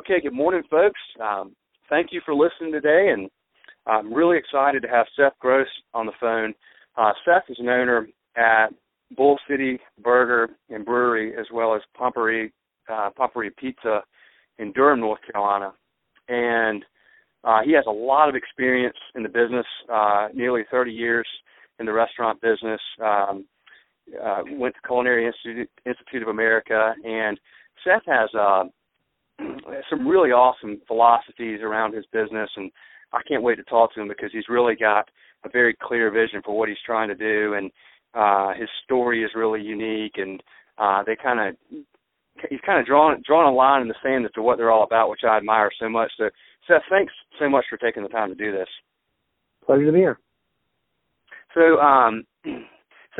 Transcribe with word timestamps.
Okay, 0.00 0.18
good 0.22 0.32
morning, 0.32 0.62
folks. 0.70 0.98
Um, 1.22 1.54
thank 1.90 2.08
you 2.10 2.22
for 2.24 2.34
listening 2.34 2.72
today, 2.72 3.10
and 3.12 3.28
I'm 3.86 4.14
really 4.14 4.38
excited 4.38 4.80
to 4.80 4.88
have 4.88 5.04
Seth 5.14 5.38
Gross 5.40 5.66
on 5.92 6.06
the 6.06 6.12
phone. 6.18 6.54
Uh, 6.96 7.12
Seth 7.22 7.42
is 7.50 7.58
an 7.60 7.68
owner 7.68 8.08
at 8.34 8.68
Bull 9.14 9.38
City 9.46 9.78
Burger 10.02 10.48
and 10.70 10.86
Brewery, 10.86 11.34
as 11.38 11.44
well 11.52 11.74
as 11.74 11.82
Pompieri, 11.94 12.50
uh, 12.90 13.10
Pompieri 13.10 13.50
Pizza 13.58 14.00
in 14.58 14.72
Durham, 14.72 15.00
North 15.00 15.20
Carolina. 15.30 15.74
And 16.30 16.82
uh, 17.44 17.58
he 17.62 17.72
has 17.72 17.84
a 17.86 17.92
lot 17.92 18.30
of 18.30 18.34
experience 18.34 18.96
in 19.14 19.22
the 19.22 19.28
business, 19.28 19.66
uh, 19.92 20.28
nearly 20.32 20.62
30 20.70 20.92
years 20.92 21.28
in 21.78 21.84
the 21.84 21.92
restaurant 21.92 22.40
business. 22.40 22.80
Um, 23.04 23.44
uh, 24.24 24.44
went 24.52 24.74
to 24.76 24.80
Culinary 24.88 25.26
Institute, 25.26 25.68
Institute 25.84 26.22
of 26.22 26.28
America, 26.28 26.94
and 27.04 27.38
Seth 27.84 28.06
has 28.06 28.30
uh, 28.34 28.64
some 29.90 30.06
really 30.06 30.30
awesome 30.30 30.80
philosophies 30.86 31.60
around 31.62 31.94
his 31.94 32.04
business, 32.12 32.50
and 32.56 32.70
I 33.12 33.20
can't 33.28 33.42
wait 33.42 33.56
to 33.56 33.64
talk 33.64 33.94
to 33.94 34.00
him 34.00 34.08
because 34.08 34.30
he's 34.32 34.48
really 34.48 34.74
got 34.76 35.08
a 35.44 35.48
very 35.48 35.76
clear 35.80 36.10
vision 36.10 36.42
for 36.44 36.56
what 36.56 36.68
he's 36.68 36.78
trying 36.84 37.08
to 37.08 37.14
do, 37.14 37.54
and 37.54 37.70
uh, 38.14 38.52
his 38.58 38.68
story 38.84 39.22
is 39.22 39.30
really 39.34 39.62
unique, 39.62 40.14
and 40.16 40.42
uh, 40.78 41.02
they 41.04 41.16
kind 41.16 41.40
of 41.40 41.84
he's 42.48 42.60
kind 42.64 42.80
of 42.80 42.86
drawn 42.86 43.22
drawn 43.26 43.52
a 43.52 43.54
line 43.54 43.82
in 43.82 43.88
the 43.88 43.94
sand 44.02 44.24
as 44.24 44.32
to 44.32 44.42
what 44.42 44.56
they're 44.56 44.70
all 44.70 44.84
about, 44.84 45.10
which 45.10 45.20
I 45.28 45.36
admire 45.36 45.70
so 45.78 45.88
much. 45.88 46.10
So, 46.16 46.30
Seth, 46.66 46.82
thanks 46.90 47.12
so 47.38 47.48
much 47.48 47.64
for 47.68 47.76
taking 47.76 48.02
the 48.02 48.08
time 48.08 48.28
to 48.28 48.34
do 48.34 48.52
this. 48.52 48.68
Pleasure 49.64 49.86
to 49.86 49.92
be 49.92 49.98
here. 49.98 50.18
So, 51.54 51.78
um, 51.80 52.24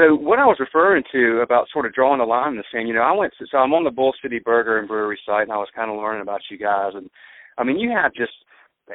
so 0.00 0.14
what 0.14 0.38
I 0.38 0.46
was 0.46 0.56
referring 0.58 1.04
to 1.12 1.40
about 1.42 1.66
sort 1.72 1.84
of 1.84 1.92
drawing 1.92 2.18
the 2.18 2.24
line 2.24 2.52
in 2.52 2.56
the 2.56 2.64
sand, 2.72 2.88
you 2.88 2.94
know, 2.94 3.02
I 3.02 3.12
went 3.12 3.34
to, 3.38 3.46
so 3.50 3.58
I'm 3.58 3.74
on 3.74 3.84
the 3.84 3.90
Bull 3.90 4.14
City 4.22 4.38
Burger 4.42 4.78
and 4.78 4.88
Brewery 4.88 5.18
site, 5.26 5.42
and 5.42 5.52
I 5.52 5.56
was 5.56 5.68
kind 5.74 5.90
of 5.90 5.96
learning 5.98 6.22
about 6.22 6.40
you 6.50 6.56
guys, 6.56 6.92
and 6.94 7.10
I 7.58 7.64
mean, 7.64 7.78
you 7.78 7.90
have 7.90 8.14
just, 8.14 8.32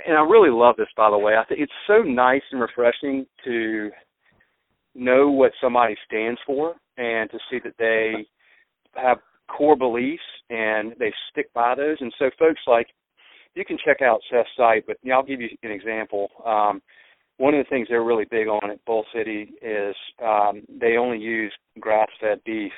and 0.08 0.18
I 0.18 0.22
really 0.22 0.50
love 0.50 0.76
this, 0.78 0.88
by 0.98 1.12
the 1.12 1.18
way. 1.18 1.34
I 1.36 1.46
think 1.46 1.62
it's 1.62 1.72
so 1.86 2.02
nice 2.02 2.42
and 2.52 2.60
refreshing 2.60 3.28
to 3.44 3.92
know 4.96 5.30
what 5.30 5.52
somebody 5.62 5.96
stands 6.08 6.40
for 6.46 6.74
and 6.98 7.30
to 7.30 7.38
see 7.50 7.60
that 7.64 7.76
they 7.78 8.26
have 8.96 9.18
core 9.48 9.76
beliefs 9.76 10.24
and 10.50 10.94
they 10.98 11.14
stick 11.32 11.54
by 11.54 11.76
those. 11.76 11.98
And 12.00 12.14
so, 12.18 12.30
folks, 12.40 12.62
like 12.66 12.88
you 13.54 13.64
can 13.64 13.78
check 13.86 14.02
out 14.02 14.22
Seth's 14.32 14.50
site, 14.58 14.86
but 14.88 14.98
you 15.04 15.12
know, 15.12 15.18
I'll 15.18 15.26
give 15.26 15.42
you 15.42 15.50
an 15.64 15.72
example. 15.72 16.30
Um, 16.46 16.82
one 17.38 17.54
of 17.54 17.64
the 17.64 17.70
things 17.70 17.88
they're 17.90 18.04
really 18.04 18.26
big 18.30 18.48
on 18.48 18.72
at 18.72 18.84
Bull 18.86 19.06
City 19.14 19.54
is 19.62 19.96
um, 20.24 20.64
they 20.70 20.98
only 20.98 21.18
use 21.18 21.54
grass-fed 21.80 22.40
beef, 22.46 22.72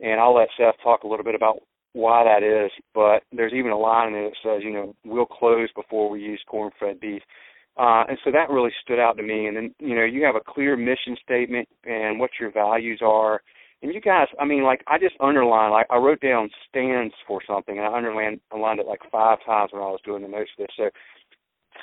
and 0.00 0.20
I'll 0.20 0.34
let 0.34 0.48
Seth 0.56 0.74
talk 0.82 1.04
a 1.04 1.08
little 1.08 1.24
bit 1.24 1.34
about 1.36 1.58
why 1.92 2.24
that 2.24 2.42
is. 2.42 2.72
But 2.94 3.22
there's 3.32 3.52
even 3.52 3.70
a 3.70 3.78
line 3.78 4.12
in 4.12 4.24
it 4.24 4.30
that 4.30 4.56
says, 4.56 4.62
you 4.64 4.72
know, 4.72 4.94
we'll 5.04 5.26
close 5.26 5.68
before 5.76 6.10
we 6.10 6.20
use 6.20 6.42
corn-fed 6.48 6.98
beef. 7.00 7.22
Uh, 7.76 8.04
and 8.08 8.18
so 8.24 8.30
that 8.30 8.50
really 8.50 8.70
stood 8.82 9.00
out 9.00 9.16
to 9.16 9.22
me. 9.22 9.46
And 9.46 9.56
then, 9.56 9.74
you 9.78 9.94
know, 9.94 10.04
you 10.04 10.24
have 10.24 10.36
a 10.36 10.52
clear 10.52 10.76
mission 10.76 11.16
statement 11.22 11.68
and 11.84 12.18
what 12.18 12.30
your 12.38 12.52
values 12.52 13.00
are. 13.02 13.42
And 13.82 13.92
you 13.92 14.00
guys, 14.00 14.28
I 14.40 14.44
mean, 14.44 14.64
like 14.64 14.82
I 14.86 14.98
just 14.98 15.14
underlined, 15.20 15.72
like 15.72 15.86
I 15.90 15.96
wrote 15.98 16.20
down 16.20 16.48
stands 16.68 17.12
for 17.26 17.40
something, 17.46 17.76
and 17.76 17.86
I 17.86 17.96
underlined, 17.96 18.40
underlined 18.50 18.80
it 18.80 18.86
like 18.86 19.00
five 19.12 19.38
times 19.44 19.72
when 19.72 19.82
I 19.82 19.86
was 19.86 20.00
doing 20.04 20.22
the 20.22 20.28
notes 20.28 20.50
for 20.56 20.62
this. 20.62 20.74
So 20.76 20.90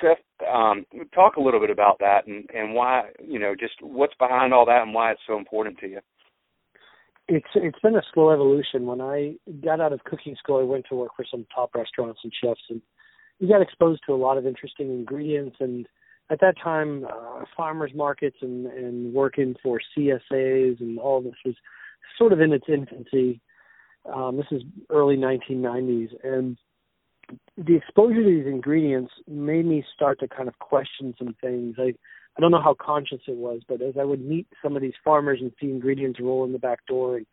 Seth, 0.02 0.48
um, 0.52 0.84
talk 1.14 1.36
a 1.36 1.40
little 1.40 1.60
bit 1.60 1.70
about 1.70 1.98
that 2.00 2.26
and, 2.26 2.48
and 2.54 2.74
why, 2.74 3.04
you 3.24 3.38
know, 3.38 3.54
just 3.58 3.74
what's 3.80 4.14
behind 4.18 4.52
all 4.52 4.66
that 4.66 4.82
and 4.82 4.92
why 4.92 5.12
it's 5.12 5.20
so 5.26 5.38
important 5.38 5.78
to 5.78 5.88
you. 5.88 6.00
It's 7.28 7.46
it's 7.54 7.78
been 7.78 7.94
a 7.94 8.02
slow 8.12 8.30
evolution. 8.30 8.84
When 8.84 9.00
I 9.00 9.36
got 9.64 9.80
out 9.80 9.92
of 9.92 10.02
cooking 10.04 10.34
school, 10.36 10.58
I 10.58 10.64
went 10.64 10.86
to 10.88 10.96
work 10.96 11.12
for 11.16 11.24
some 11.30 11.46
top 11.54 11.74
restaurants 11.74 12.20
and 12.24 12.32
chefs, 12.42 12.60
and 12.68 12.82
you 13.38 13.48
got 13.48 13.62
exposed 13.62 14.02
to 14.06 14.12
a 14.12 14.16
lot 14.16 14.38
of 14.38 14.46
interesting 14.46 14.88
ingredients. 14.88 15.56
And 15.60 15.86
at 16.30 16.40
that 16.40 16.56
time, 16.62 17.04
uh, 17.04 17.44
farmers 17.56 17.92
markets 17.94 18.36
and 18.42 18.66
and 18.66 19.14
working 19.14 19.54
for 19.62 19.80
CSAs 19.96 20.80
and 20.80 20.98
all 20.98 21.22
this 21.22 21.34
was 21.44 21.54
sort 22.18 22.32
of 22.32 22.40
in 22.40 22.52
its 22.52 22.66
infancy. 22.68 23.40
Um, 24.12 24.36
this 24.36 24.46
is 24.50 24.62
early 24.90 25.16
1990s, 25.16 26.10
and 26.24 26.58
the 27.56 27.76
exposure 27.76 28.22
to 28.22 28.28
these 28.28 28.46
ingredients 28.46 29.12
made 29.26 29.66
me 29.66 29.84
start 29.94 30.20
to 30.20 30.28
kind 30.28 30.48
of 30.48 30.58
question 30.58 31.14
some 31.18 31.36
things. 31.40 31.76
I 31.78 31.94
I 32.36 32.40
don't 32.40 32.50
know 32.50 32.62
how 32.62 32.74
conscious 32.74 33.20
it 33.28 33.36
was, 33.36 33.60
but 33.68 33.82
as 33.82 33.94
I 34.00 34.04
would 34.04 34.24
meet 34.24 34.46
some 34.62 34.74
of 34.74 34.80
these 34.80 34.94
farmers 35.04 35.40
and 35.42 35.52
see 35.60 35.68
ingredients 35.68 36.18
roll 36.18 36.44
in 36.44 36.52
the 36.52 36.58
back 36.58 36.86
door 36.86 37.18
and 37.18 37.26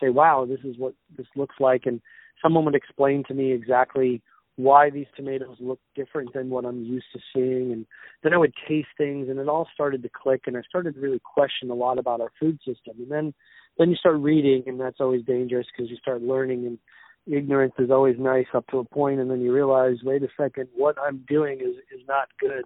say, 0.00 0.10
"Wow, 0.10 0.44
this 0.44 0.60
is 0.64 0.78
what 0.78 0.94
this 1.16 1.26
looks 1.34 1.56
like," 1.58 1.86
and 1.86 2.00
someone 2.40 2.64
would 2.64 2.76
explain 2.76 3.24
to 3.24 3.34
me 3.34 3.52
exactly 3.52 4.22
why 4.56 4.88
these 4.90 5.08
tomatoes 5.16 5.56
look 5.58 5.80
different 5.96 6.32
than 6.32 6.48
what 6.48 6.64
I'm 6.64 6.84
used 6.84 7.06
to 7.12 7.20
seeing, 7.34 7.72
and 7.72 7.86
then 8.22 8.32
I 8.32 8.36
would 8.36 8.54
taste 8.68 8.90
things, 8.96 9.28
and 9.28 9.40
it 9.40 9.48
all 9.48 9.68
started 9.74 10.02
to 10.04 10.08
click, 10.08 10.42
and 10.46 10.56
I 10.56 10.62
started 10.62 10.94
to 10.94 11.00
really 11.00 11.20
question 11.20 11.70
a 11.70 11.74
lot 11.74 11.98
about 11.98 12.20
our 12.20 12.30
food 12.38 12.60
system, 12.64 12.94
and 12.98 13.10
then 13.10 13.34
then 13.76 13.90
you 13.90 13.96
start 13.96 14.18
reading, 14.18 14.62
and 14.68 14.80
that's 14.80 15.00
always 15.00 15.24
dangerous 15.24 15.66
because 15.66 15.90
you 15.90 15.96
start 15.96 16.22
learning 16.22 16.66
and 16.66 16.78
ignorance 17.26 17.74
is 17.78 17.90
always 17.90 18.16
nice 18.18 18.46
up 18.54 18.66
to 18.68 18.78
a 18.78 18.84
point 18.84 19.20
and 19.20 19.30
then 19.30 19.40
you 19.40 19.52
realize 19.52 19.96
wait 20.02 20.22
a 20.22 20.28
second 20.36 20.68
what 20.74 20.96
i'm 21.00 21.24
doing 21.28 21.60
is 21.60 21.76
is 21.92 22.06
not 22.06 22.28
good. 22.38 22.64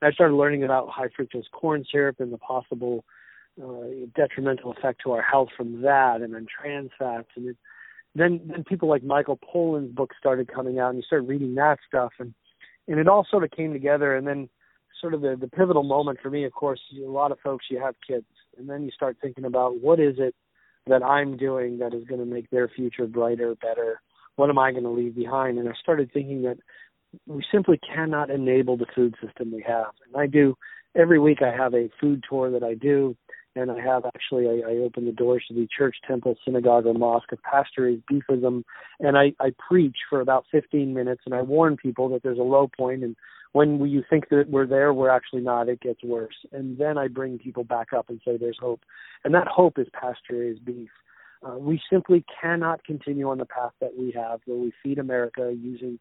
And 0.00 0.02
i 0.02 0.10
started 0.12 0.34
learning 0.34 0.64
about 0.64 0.90
high 0.90 1.08
fructose 1.08 1.50
corn 1.52 1.84
syrup 1.90 2.20
and 2.20 2.32
the 2.32 2.38
possible 2.38 3.04
uh, 3.62 4.06
detrimental 4.14 4.72
effect 4.72 5.00
to 5.04 5.12
our 5.12 5.22
health 5.22 5.48
from 5.56 5.82
that 5.82 6.20
and 6.20 6.34
then 6.34 6.46
trans 6.46 6.90
fats 6.98 7.28
and 7.36 7.48
it, 7.48 7.56
then 8.14 8.40
then 8.46 8.64
people 8.64 8.88
like 8.88 9.02
michael 9.02 9.38
pollan's 9.38 9.92
books 9.92 10.16
started 10.18 10.52
coming 10.52 10.78
out 10.78 10.90
and 10.90 10.98
you 10.98 11.02
start 11.02 11.26
reading 11.26 11.54
that 11.54 11.78
stuff 11.86 12.12
and 12.18 12.34
and 12.88 12.98
it 12.98 13.08
all 13.08 13.26
sort 13.30 13.44
of 13.44 13.50
came 13.52 13.72
together 13.72 14.14
and 14.14 14.26
then 14.26 14.48
sort 15.00 15.14
of 15.14 15.22
the 15.22 15.36
the 15.40 15.48
pivotal 15.48 15.82
moment 15.82 16.18
for 16.20 16.30
me 16.30 16.44
of 16.44 16.52
course 16.52 16.80
a 16.96 17.08
lot 17.08 17.32
of 17.32 17.38
folks 17.40 17.66
you 17.70 17.80
have 17.80 17.94
kids 18.06 18.26
and 18.58 18.68
then 18.68 18.82
you 18.82 18.90
start 18.90 19.16
thinking 19.22 19.44
about 19.44 19.80
what 19.80 19.98
is 19.98 20.16
it 20.18 20.34
that 20.86 21.02
I'm 21.02 21.36
doing 21.36 21.78
that 21.78 21.94
is 21.94 22.04
going 22.04 22.20
to 22.20 22.26
make 22.26 22.50
their 22.50 22.68
future 22.68 23.06
brighter, 23.06 23.54
better? 23.56 24.00
What 24.36 24.50
am 24.50 24.58
I 24.58 24.72
going 24.72 24.84
to 24.84 24.90
leave 24.90 25.14
behind? 25.14 25.58
And 25.58 25.68
I 25.68 25.72
started 25.80 26.12
thinking 26.12 26.42
that 26.42 26.58
we 27.26 27.44
simply 27.52 27.78
cannot 27.78 28.30
enable 28.30 28.76
the 28.76 28.86
food 28.94 29.14
system 29.24 29.52
we 29.52 29.64
have. 29.66 29.92
And 30.06 30.20
I 30.20 30.26
do 30.26 30.56
every 30.96 31.18
week. 31.18 31.38
I 31.42 31.54
have 31.56 31.74
a 31.74 31.90
food 32.00 32.24
tour 32.28 32.50
that 32.50 32.62
I 32.62 32.74
do, 32.74 33.16
and 33.56 33.70
I 33.70 33.80
have 33.80 34.04
actually 34.04 34.48
I, 34.48 34.70
I 34.70 34.74
open 34.76 35.06
the 35.06 35.12
doors 35.12 35.44
to 35.48 35.54
the 35.54 35.68
church, 35.76 35.96
temple, 36.06 36.36
synagogue, 36.44 36.86
or 36.86 36.94
mosque 36.94 37.32
of 37.32 37.42
pasture 37.42 37.94
beefism, 38.10 38.64
and 39.00 39.16
I, 39.16 39.32
I 39.40 39.52
preach 39.68 39.96
for 40.10 40.20
about 40.20 40.46
15 40.50 40.92
minutes, 40.92 41.22
and 41.24 41.34
I 41.34 41.42
warn 41.42 41.76
people 41.76 42.08
that 42.10 42.22
there's 42.22 42.38
a 42.38 42.42
low 42.42 42.68
point, 42.76 43.04
and 43.04 43.16
when 43.54 43.80
you 43.88 44.02
think 44.10 44.30
that 44.30 44.50
we're 44.50 44.66
there, 44.66 44.92
we're 44.92 45.08
actually 45.08 45.40
not. 45.40 45.68
It 45.68 45.80
gets 45.80 46.02
worse. 46.02 46.34
And 46.50 46.76
then 46.76 46.98
I 46.98 47.06
bring 47.06 47.38
people 47.38 47.62
back 47.62 47.92
up 47.92 48.10
and 48.10 48.20
say 48.24 48.36
there's 48.36 48.58
hope. 48.60 48.80
And 49.22 49.32
that 49.32 49.46
hope 49.46 49.78
is 49.78 49.86
pasture 49.92 50.40
raised 50.40 50.64
beef. 50.64 50.90
Uh, 51.40 51.56
we 51.58 51.80
simply 51.88 52.24
cannot 52.40 52.82
continue 52.84 53.30
on 53.30 53.38
the 53.38 53.44
path 53.46 53.70
that 53.80 53.96
we 53.96 54.10
have 54.10 54.40
where 54.46 54.58
we 54.58 54.72
feed 54.82 54.98
America 54.98 55.54
using 55.56 56.00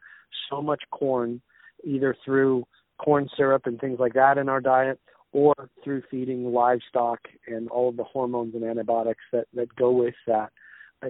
so 0.49 0.63
much 0.63 0.81
corn, 0.89 1.41
either 1.83 2.15
through 2.25 2.65
corn 2.97 3.29
syrup 3.37 3.67
and 3.67 3.79
things 3.79 3.99
like 3.99 4.13
that 4.13 4.39
in 4.39 4.49
our 4.49 4.61
diet 4.61 4.99
or 5.31 5.53
through 5.83 6.01
feeding 6.09 6.51
livestock 6.51 7.19
and 7.45 7.69
all 7.69 7.89
of 7.89 7.97
the 7.97 8.03
hormones 8.03 8.55
and 8.55 8.63
antibiotics 8.63 9.23
that, 9.31 9.45
that 9.53 9.75
go 9.75 9.91
with 9.91 10.15
that. 10.25 10.51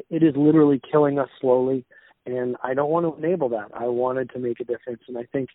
It 0.10 0.24
is 0.24 0.34
literally 0.36 0.82
killing 0.92 1.20
us 1.20 1.30
slowly, 1.40 1.86
and 2.26 2.58
I 2.64 2.74
don't 2.74 2.90
want 2.90 3.06
to 3.06 3.26
enable 3.26 3.48
that. 3.50 3.70
I 3.74 3.88
wanted 3.88 4.30
to 4.32 4.40
make 4.40 4.60
a 4.60 4.66
difference, 4.66 5.04
and 5.08 5.18
I 5.18 5.24
think 5.32 5.50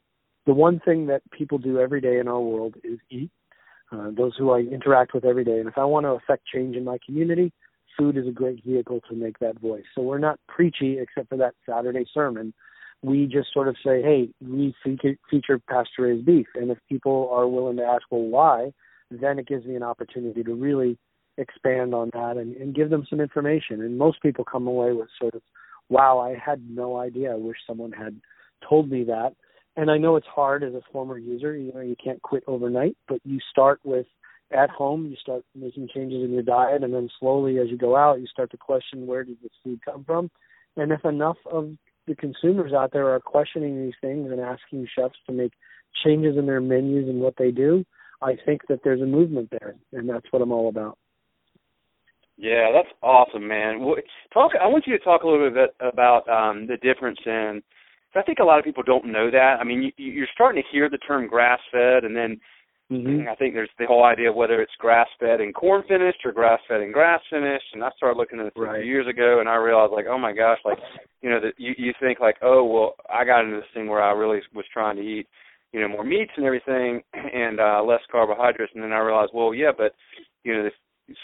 the 0.49 0.55
one 0.55 0.81
thing 0.81 1.09
that 1.09 1.21
people 1.31 1.59
do 1.59 1.79
every 1.79 2.01
day 2.01 2.19
in 2.19 2.27
our 2.27 2.41
world 2.41 2.75
is 2.83 2.99
eat. 3.11 3.31
Uh, 3.93 4.11
those 4.17 4.33
who 4.39 4.51
I 4.51 4.61
interact 4.61 5.13
with 5.13 5.27
every 5.27 5.45
day, 5.45 5.59
and 5.59 5.69
if 5.69 5.77
I 5.77 5.85
want 5.85 6.05
to 6.05 6.11
affect 6.11 6.47
change 6.47 6.75
in 6.75 6.85
my 6.85 6.97
community, 7.05 7.53
food 7.99 8.17
is 8.17 8.27
a 8.27 8.31
great 8.33 8.65
vehicle 8.65 9.01
to 9.11 9.15
make 9.15 9.39
that 9.41 9.61
voice. 9.61 9.85
So 9.95 10.01
we're 10.01 10.19
not 10.19 10.41
preachy 10.49 10.99
except 10.99 11.29
for 11.29 11.37
that 11.37 11.55
Saturday 11.69 12.07
sermon. 12.15 12.55
We 13.03 13.27
just 13.27 13.53
sort 13.53 13.69
of 13.69 13.77
say, 13.85 14.01
hey, 14.01 14.31
we 14.41 14.75
feature, 14.83 15.17
feature 15.31 15.59
pasture 15.59 16.03
raised 16.03 16.25
beef, 16.25 16.47
and 16.55 16.71
if 16.71 16.79
people 16.89 17.29
are 17.31 17.47
willing 17.47 17.77
to 17.77 17.85
ask, 17.85 18.05
well, 18.11 18.23
why? 18.23 18.73
Then 19.11 19.39
it 19.39 19.47
gives 19.47 19.67
me 19.67 19.77
an 19.77 19.83
opportunity 19.83 20.43
to 20.45 20.55
really 20.55 20.97
expand 21.37 21.95
on 21.95 22.09
that 22.15 22.39
and, 22.39 22.57
and 22.57 22.75
give 22.75 22.89
them 22.89 23.07
some 23.09 23.21
information. 23.21 23.83
And 23.83 23.99
most 23.99 24.23
people 24.23 24.45
come 24.45 24.67
away 24.67 24.93
with 24.93 25.09
sort 25.21 25.35
of, 25.35 25.43
wow, 25.91 26.19
I 26.19 26.39
had 26.43 26.63
no 26.71 26.97
idea. 26.97 27.33
I 27.33 27.37
wish 27.37 27.59
someone 27.67 27.93
had 27.93 28.19
told 28.67 28.91
me 28.91 29.05
that 29.05 29.35
and 29.79 29.93
I 29.93 29.97
know 29.97 30.17
it's 30.17 30.27
hard 30.27 30.65
as 30.65 30.75
a 30.75 30.83
former 30.93 31.19
user. 31.19 31.57
You 31.57 31.73
know, 31.73 31.81
you 31.81 31.95
can't 32.03 32.21
quit 32.21 32.43
overnight, 32.49 32.97
but 33.07 33.21
you 33.25 33.39
start 33.49 33.79
with 33.85 34.07
at 34.51 34.71
home. 34.71 35.07
You 35.07 35.15
start 35.17 35.45
making 35.55 35.89
changes 35.95 36.25
in 36.25 36.33
your 36.33 36.43
diet, 36.43 36.83
and 36.83 36.93
then 36.93 37.09
slowly, 37.21 37.59
as 37.59 37.69
you 37.71 37.79
go 37.79 37.95
out, 37.95 38.21
you 38.21 38.27
start 38.27 38.51
to 38.51 38.57
question 38.57 39.07
where 39.07 39.23
did 39.23 39.37
this 39.41 39.53
food 39.63 39.79
come 39.85 40.03
from. 40.05 40.33
And 40.77 40.91
if 40.91 41.05
enough 41.05 41.37
of 41.51 41.71
the 42.09 42.17
consumers 42.17 42.73
out 42.73 42.93
there 42.93 43.15
are 43.15 43.21
questioning 43.21 43.81
these 43.81 43.95
things 44.01 44.33
and 44.33 44.41
asking 44.41 44.89
chefs 44.99 45.15
to 45.27 45.33
make 45.33 45.53
changes 46.05 46.37
in 46.37 46.47
their 46.47 46.61
menus 46.61 47.09
and 47.09 47.21
what 47.21 47.35
they 47.39 47.53
do, 47.53 47.85
I 48.21 48.37
think 48.45 48.63
that 48.69 48.81
there's 48.83 49.01
a 49.01 49.07
movement 49.07 49.51
there, 49.53 49.77
and 49.93 50.09
that's 50.09 50.27
what 50.33 50.43
I'm 50.43 50.51
all 50.51 50.69
about. 50.69 50.99
Yeah, 52.37 52.73
that's 52.73 52.93
awesome, 53.01 53.47
man. 53.47 53.81
Talk. 54.35 54.53
I 54.61 54.67
want 54.67 54.89
you 54.89 54.99
to 54.99 55.05
talk 55.05 55.23
a 55.23 55.29
little 55.29 55.51
bit 55.51 55.77
about 55.79 56.29
um, 56.29 56.67
the 56.67 56.77
difference 56.79 57.19
in 57.25 57.63
so 58.13 58.21
I 58.21 58.23
think 58.23 58.39
a 58.39 58.45
lot 58.45 58.59
of 58.59 58.65
people 58.65 58.83
don't 58.83 59.07
know 59.07 59.31
that. 59.31 59.57
I 59.61 59.65
mean, 59.65 59.83
you, 59.83 59.93
you're 59.97 60.35
starting 60.35 60.63
to 60.63 60.69
hear 60.73 60.89
the 60.89 60.99
term 60.99 61.27
grass 61.27 61.61
fed, 61.71 62.05
and 62.05 62.17
then 62.17 62.41
mm-hmm. 62.91 63.29
I 63.29 63.35
think 63.35 63.55
there's 63.55 63.71
the 63.79 63.87
whole 63.87 64.05
idea 64.05 64.31
of 64.31 64.37
whether 64.37 64.63
it's 64.63 64.73
grass 64.79 65.09
fed 65.21 65.41
and 65.41 65.55
corn 65.55 65.83
finished 65.89 66.19
or 66.25 66.33
grass 66.33 66.61
fed 66.69 66.81
and 66.81 66.93
grass 66.93 67.21
finished. 67.31 67.67
And 67.75 67.85
I 67.85 67.91
started 67.97 68.17
looking 68.17 68.41
at 68.41 68.45
this 68.45 68.53
right. 68.57 68.79
a 68.79 68.83
few 68.83 68.91
years 68.91 69.07
ago, 69.07 69.41
and 69.41 69.49
I 69.49 69.57
realized 69.57 69.93
like, 69.93 70.07
oh 70.09 70.19
my 70.19 70.33
gosh, 70.33 70.59
like 70.65 70.79
you 71.21 71.31
know 71.31 71.41
that 71.41 71.53
you 71.59 71.75
you 71.77 71.93
think 72.01 72.21
like, 72.21 72.37
oh 72.43 72.65
well, 72.65 72.95
I 73.13 73.25
got 73.25 73.45
into 73.45 73.57
this 73.57 73.71
thing 73.75 73.89
where 73.89 74.03
I 74.03 74.13
really 74.13 74.41
was 74.55 74.65
trying 74.73 74.97
to 74.97 75.03
eat 75.03 75.27
you 75.73 75.81
know 75.81 75.89
more 75.89 76.05
meats 76.05 76.33
and 76.37 76.47
everything 76.47 77.03
and 77.13 77.61
uh 77.61 77.83
less 77.83 78.01
carbohydrates 78.11 78.73
and 78.75 78.83
then 78.83 78.93
I 78.93 78.99
realized 78.99 79.33
well 79.35 79.53
yeah 79.53 79.71
but 79.77 79.93
you 80.45 80.55
know 80.55 80.63
this 80.63 80.73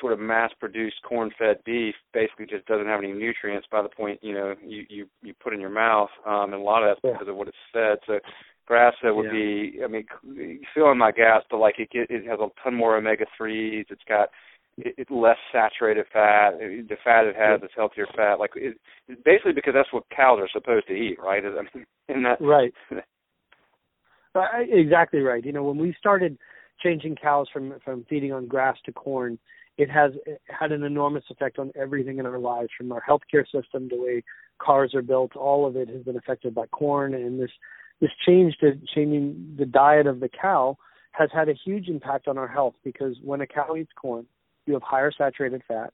sort 0.01 0.13
of 0.13 0.19
mass 0.19 0.51
produced 0.59 0.97
corn 1.07 1.31
fed 1.39 1.57
beef 1.65 1.95
basically 2.13 2.47
just 2.47 2.67
doesn't 2.67 2.87
have 2.87 3.01
any 3.01 3.13
nutrients 3.13 3.67
by 3.71 3.83
the 3.83 3.89
point 3.89 4.19
you 4.23 4.33
know 4.33 4.55
you 4.65 4.85
you 4.89 5.07
you 5.23 5.35
put 5.43 5.53
in 5.53 5.61
your 5.61 5.71
mouth 5.71 6.09
um 6.27 6.53
and 6.53 6.55
a 6.55 6.59
lot 6.59 6.83
of 6.83 6.97
that's 7.03 7.13
because 7.13 7.29
of 7.29 7.37
what 7.37 7.49
it's 7.49 7.57
fed 7.73 7.99
so 8.07 8.19
grass 8.67 8.95
fed 9.03 9.13
would 9.15 9.27
yeah. 9.27 9.33
be 9.33 9.79
i 9.85 9.87
mean 9.87 10.61
filling 10.75 10.99
my 10.99 11.13
gas 11.13 11.43
but 11.51 11.59
like 11.59 11.75
it 11.79 11.89
it 11.93 12.27
has 12.27 12.41
a 12.41 12.49
ton 12.63 12.75
more 12.75 12.97
omega 12.97 13.25
threes. 13.37 13.87
It's 13.91 14.03
got 14.09 14.31
it, 14.77 14.95
it's 14.99 15.11
less 15.11 15.37
saturated 15.53 16.07
fat. 16.13 16.59
The 16.59 16.97
fat 17.05 17.25
it 17.25 17.37
has 17.37 17.63
is 17.63 17.71
healthier 17.77 18.07
fat. 18.17 18.39
Like 18.39 18.51
it, 18.57 18.77
basically 19.25 19.53
because 19.53 19.75
that's 19.75 19.93
what 19.93 20.05
cows 20.15 20.41
are 20.41 20.49
supposed 20.53 20.87
to 20.89 20.95
eat 20.95 21.19
right? 21.23 21.43
I 21.45 21.49
mean 21.77 21.87
and 22.09 22.25
that 22.25 22.41
right. 22.41 22.73
Exactly 24.69 25.21
right. 25.21 25.45
You 25.45 25.53
know 25.53 25.65
when 25.65 25.79
we 25.79 25.95
started 25.99 26.39
changing 26.83 27.17
cows 27.17 27.47
from 27.53 27.75
from 27.85 28.05
feeding 28.09 28.33
on 28.33 28.47
grass 28.47 28.77
to 28.85 28.93
corn 28.93 29.39
it 29.77 29.91
has 29.91 30.13
had 30.49 30.73
an 30.73 30.85
enormous 30.85 31.25
effect 31.31 31.59
on 31.59 31.73
everything 31.75 32.19
in 32.19 32.27
our 32.27 32.39
lives, 32.39 32.69
from 32.77 32.93
our 32.93 33.03
healthcare 33.09 33.45
system, 33.45 33.89
to 33.89 33.97
the 33.97 34.03
way 34.03 34.23
cars 34.59 34.95
are 34.95 35.03
built. 35.03 35.35
All 35.37 35.67
of 35.67 35.77
it 35.77 35.89
has 35.89 36.03
been 36.03 36.17
affected 36.17 36.55
by 36.55 36.67
corn, 36.67 37.15
and 37.15 37.41
this 37.41 37.51
this 38.01 38.11
change 38.27 38.57
to 38.59 38.73
changing 38.95 39.55
the 39.59 39.67
diet 39.67 40.07
of 40.07 40.21
the 40.21 40.29
cow 40.29 40.77
has 41.13 41.31
had 41.33 41.49
a 41.49 41.55
huge 41.65 41.89
impact 41.89 42.27
on 42.27 42.37
our 42.37 42.49
health 42.49 42.75
because 42.83 43.17
when 43.23 43.41
a 43.41 43.47
cow 43.47 43.77
eats 43.77 43.93
corn, 43.95 44.27
you 44.67 44.75
have 44.75 44.83
higher 44.83 45.13
saturated 45.17 45.63
fat, 45.67 45.93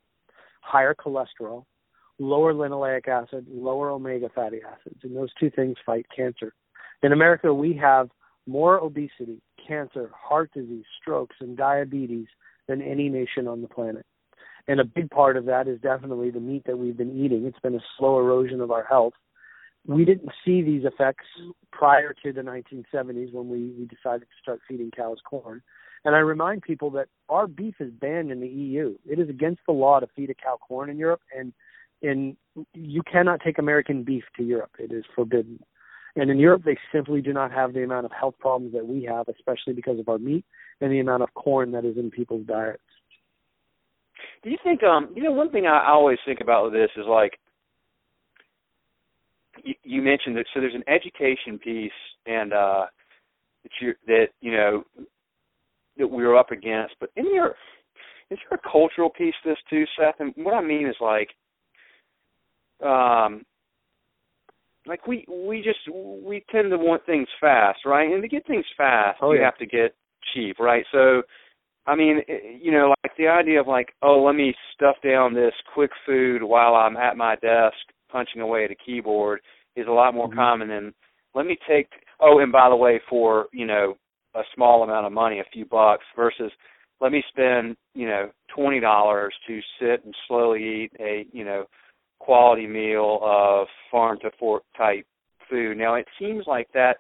higher 0.62 0.94
cholesterol, 0.94 1.64
lower 2.18 2.54
linoleic 2.54 3.06
acid, 3.06 3.46
lower 3.50 3.90
omega 3.90 4.30
fatty 4.34 4.60
acids, 4.62 5.00
and 5.02 5.14
those 5.14 5.30
two 5.38 5.50
things 5.50 5.76
fight 5.84 6.06
cancer. 6.14 6.54
In 7.02 7.12
America, 7.12 7.52
we 7.52 7.74
have 7.76 8.10
more 8.46 8.78
obesity, 8.78 9.40
cancer, 9.66 10.10
heart 10.14 10.50
disease, 10.54 10.84
strokes, 11.00 11.36
and 11.40 11.56
diabetes 11.56 12.26
than 12.70 12.80
any 12.80 13.08
nation 13.08 13.48
on 13.48 13.60
the 13.60 13.68
planet. 13.68 14.06
And 14.68 14.78
a 14.78 14.84
big 14.84 15.10
part 15.10 15.36
of 15.36 15.46
that 15.46 15.66
is 15.66 15.80
definitely 15.80 16.30
the 16.30 16.38
meat 16.38 16.62
that 16.66 16.78
we've 16.78 16.96
been 16.96 17.18
eating. 17.18 17.44
It's 17.44 17.58
been 17.58 17.74
a 17.74 17.84
slow 17.98 18.18
erosion 18.20 18.60
of 18.60 18.70
our 18.70 18.84
health. 18.84 19.14
We 19.86 20.04
didn't 20.04 20.30
see 20.44 20.62
these 20.62 20.84
effects 20.84 21.24
prior 21.72 22.14
to 22.22 22.32
the 22.32 22.42
1970s 22.42 23.32
when 23.32 23.48
we, 23.48 23.72
we 23.76 23.86
decided 23.86 24.22
to 24.22 24.40
start 24.40 24.60
feeding 24.68 24.92
cows 24.96 25.18
corn. 25.28 25.62
And 26.04 26.14
I 26.14 26.20
remind 26.20 26.62
people 26.62 26.90
that 26.90 27.08
our 27.28 27.48
beef 27.48 27.74
is 27.80 27.90
banned 27.90 28.30
in 28.30 28.40
the 28.40 28.48
EU. 28.48 28.94
It 29.04 29.18
is 29.18 29.28
against 29.28 29.62
the 29.66 29.72
law 29.72 29.98
to 29.98 30.06
feed 30.14 30.30
a 30.30 30.34
cow 30.34 30.56
corn 30.56 30.88
in 30.88 30.96
Europe, 30.98 31.22
and 31.36 31.52
in 32.00 32.36
you 32.72 33.02
cannot 33.02 33.40
take 33.44 33.58
American 33.58 34.04
beef 34.04 34.24
to 34.36 34.44
Europe. 34.44 34.72
It 34.78 34.92
is 34.92 35.04
forbidden. 35.14 35.58
And 36.16 36.30
in 36.30 36.38
Europe, 36.38 36.62
they 36.64 36.76
simply 36.92 37.20
do 37.20 37.32
not 37.32 37.52
have 37.52 37.72
the 37.72 37.84
amount 37.84 38.06
of 38.06 38.12
health 38.12 38.34
problems 38.38 38.72
that 38.74 38.86
we 38.86 39.04
have, 39.04 39.28
especially 39.28 39.74
because 39.74 39.98
of 39.98 40.08
our 40.08 40.18
meat 40.18 40.44
and 40.80 40.90
the 40.90 41.00
amount 41.00 41.22
of 41.22 41.32
corn 41.34 41.70
that 41.72 41.84
is 41.84 41.96
in 41.96 42.10
people's 42.10 42.46
diets. 42.46 42.82
Do 44.42 44.50
you 44.50 44.58
think, 44.64 44.82
um, 44.82 45.10
you 45.14 45.22
know, 45.22 45.32
one 45.32 45.50
thing 45.50 45.66
I 45.66 45.88
always 45.88 46.18
think 46.24 46.40
about 46.40 46.64
with 46.64 46.72
this 46.72 46.90
is 46.96 47.04
like, 47.06 47.38
you, 49.62 49.74
you 49.82 50.02
mentioned 50.02 50.36
that, 50.36 50.46
so 50.52 50.60
there's 50.60 50.74
an 50.74 50.88
education 50.88 51.58
piece 51.58 51.92
and, 52.26 52.52
uh, 52.52 52.86
that 53.62 53.72
you 53.80 53.94
that, 54.06 54.26
you 54.40 54.52
know, 54.52 54.84
that 55.98 56.06
we 56.06 56.24
are 56.24 56.36
up 56.36 56.50
against, 56.50 56.94
but 56.98 57.10
in 57.16 57.32
your, 57.34 57.54
is 58.30 58.38
there 58.48 58.58
a 58.58 58.70
cultural 58.70 59.10
piece 59.10 59.34
to 59.42 59.50
this 59.50 59.58
too, 59.68 59.84
Seth? 59.98 60.14
And 60.18 60.32
what 60.36 60.54
I 60.54 60.62
mean 60.62 60.86
is 60.86 60.96
like, 61.00 61.28
um, 62.82 63.44
like 64.90 65.06
we 65.06 65.24
we 65.28 65.62
just 65.62 65.78
we 65.94 66.44
tend 66.50 66.70
to 66.70 66.76
want 66.76 67.06
things 67.06 67.28
fast, 67.40 67.78
right? 67.86 68.12
And 68.12 68.20
to 68.22 68.28
get 68.28 68.44
things 68.46 68.64
fast, 68.76 69.20
oh, 69.22 69.32
you 69.32 69.38
yeah. 69.38 69.44
have 69.44 69.58
to 69.58 69.66
get 69.66 69.94
cheap, 70.34 70.58
right? 70.58 70.84
So, 70.90 71.22
I 71.86 71.94
mean, 71.94 72.20
you 72.60 72.72
know, 72.72 72.92
like 73.04 73.12
the 73.16 73.28
idea 73.28 73.60
of 73.60 73.68
like, 73.68 73.90
oh, 74.02 74.20
let 74.20 74.34
me 74.34 74.52
stuff 74.74 74.96
down 75.02 75.32
this 75.32 75.54
quick 75.72 75.92
food 76.04 76.42
while 76.42 76.74
I'm 76.74 76.96
at 76.96 77.16
my 77.16 77.36
desk 77.36 77.76
punching 78.10 78.42
away 78.42 78.64
at 78.64 78.72
a 78.72 78.74
keyboard 78.74 79.40
is 79.76 79.86
a 79.86 79.92
lot 79.92 80.12
more 80.12 80.26
mm-hmm. 80.26 80.38
common 80.38 80.68
than 80.68 80.92
let 81.36 81.46
me 81.46 81.56
take. 81.68 81.86
Oh, 82.20 82.40
and 82.40 82.50
by 82.50 82.68
the 82.68 82.76
way, 82.76 83.00
for 83.08 83.46
you 83.52 83.66
know 83.66 83.94
a 84.34 84.42
small 84.56 84.82
amount 84.82 85.06
of 85.06 85.12
money, 85.12 85.38
a 85.38 85.44
few 85.52 85.66
bucks, 85.66 86.04
versus 86.16 86.50
let 87.00 87.12
me 87.12 87.22
spend 87.28 87.76
you 87.94 88.08
know 88.08 88.28
twenty 88.52 88.80
dollars 88.80 89.32
to 89.46 89.60
sit 89.78 90.04
and 90.04 90.16
slowly 90.26 90.58
eat 90.58 90.90
a 90.98 91.26
you 91.32 91.44
know 91.44 91.66
quality 92.20 92.66
meal 92.66 93.18
of 93.22 93.66
farm 93.90 94.18
to 94.22 94.30
fork 94.38 94.62
type 94.76 95.06
food. 95.48 95.76
Now 95.76 95.94
it 95.96 96.06
seems 96.18 96.44
like 96.46 96.68
that 96.74 96.98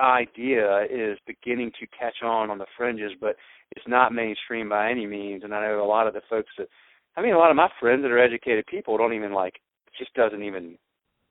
idea 0.00 0.84
is 0.84 1.18
beginning 1.26 1.72
to 1.80 1.86
catch 1.86 2.22
on 2.22 2.50
on 2.50 2.58
the 2.58 2.66
fringes, 2.76 3.12
but 3.20 3.36
it's 3.74 3.86
not 3.88 4.12
mainstream 4.12 4.68
by 4.68 4.90
any 4.90 5.06
means. 5.06 5.42
And 5.44 5.54
I 5.54 5.60
know 5.60 5.84
a 5.84 5.86
lot 5.86 6.06
of 6.06 6.14
the 6.14 6.20
folks 6.28 6.50
that, 6.58 6.68
I 7.16 7.22
mean, 7.22 7.34
a 7.34 7.38
lot 7.38 7.50
of 7.50 7.56
my 7.56 7.68
friends 7.80 8.02
that 8.02 8.10
are 8.10 8.22
educated 8.22 8.64
people 8.66 8.96
don't 8.96 9.14
even 9.14 9.32
like, 9.32 9.54
it 9.86 9.92
just 9.98 10.14
doesn't 10.14 10.42
even 10.42 10.78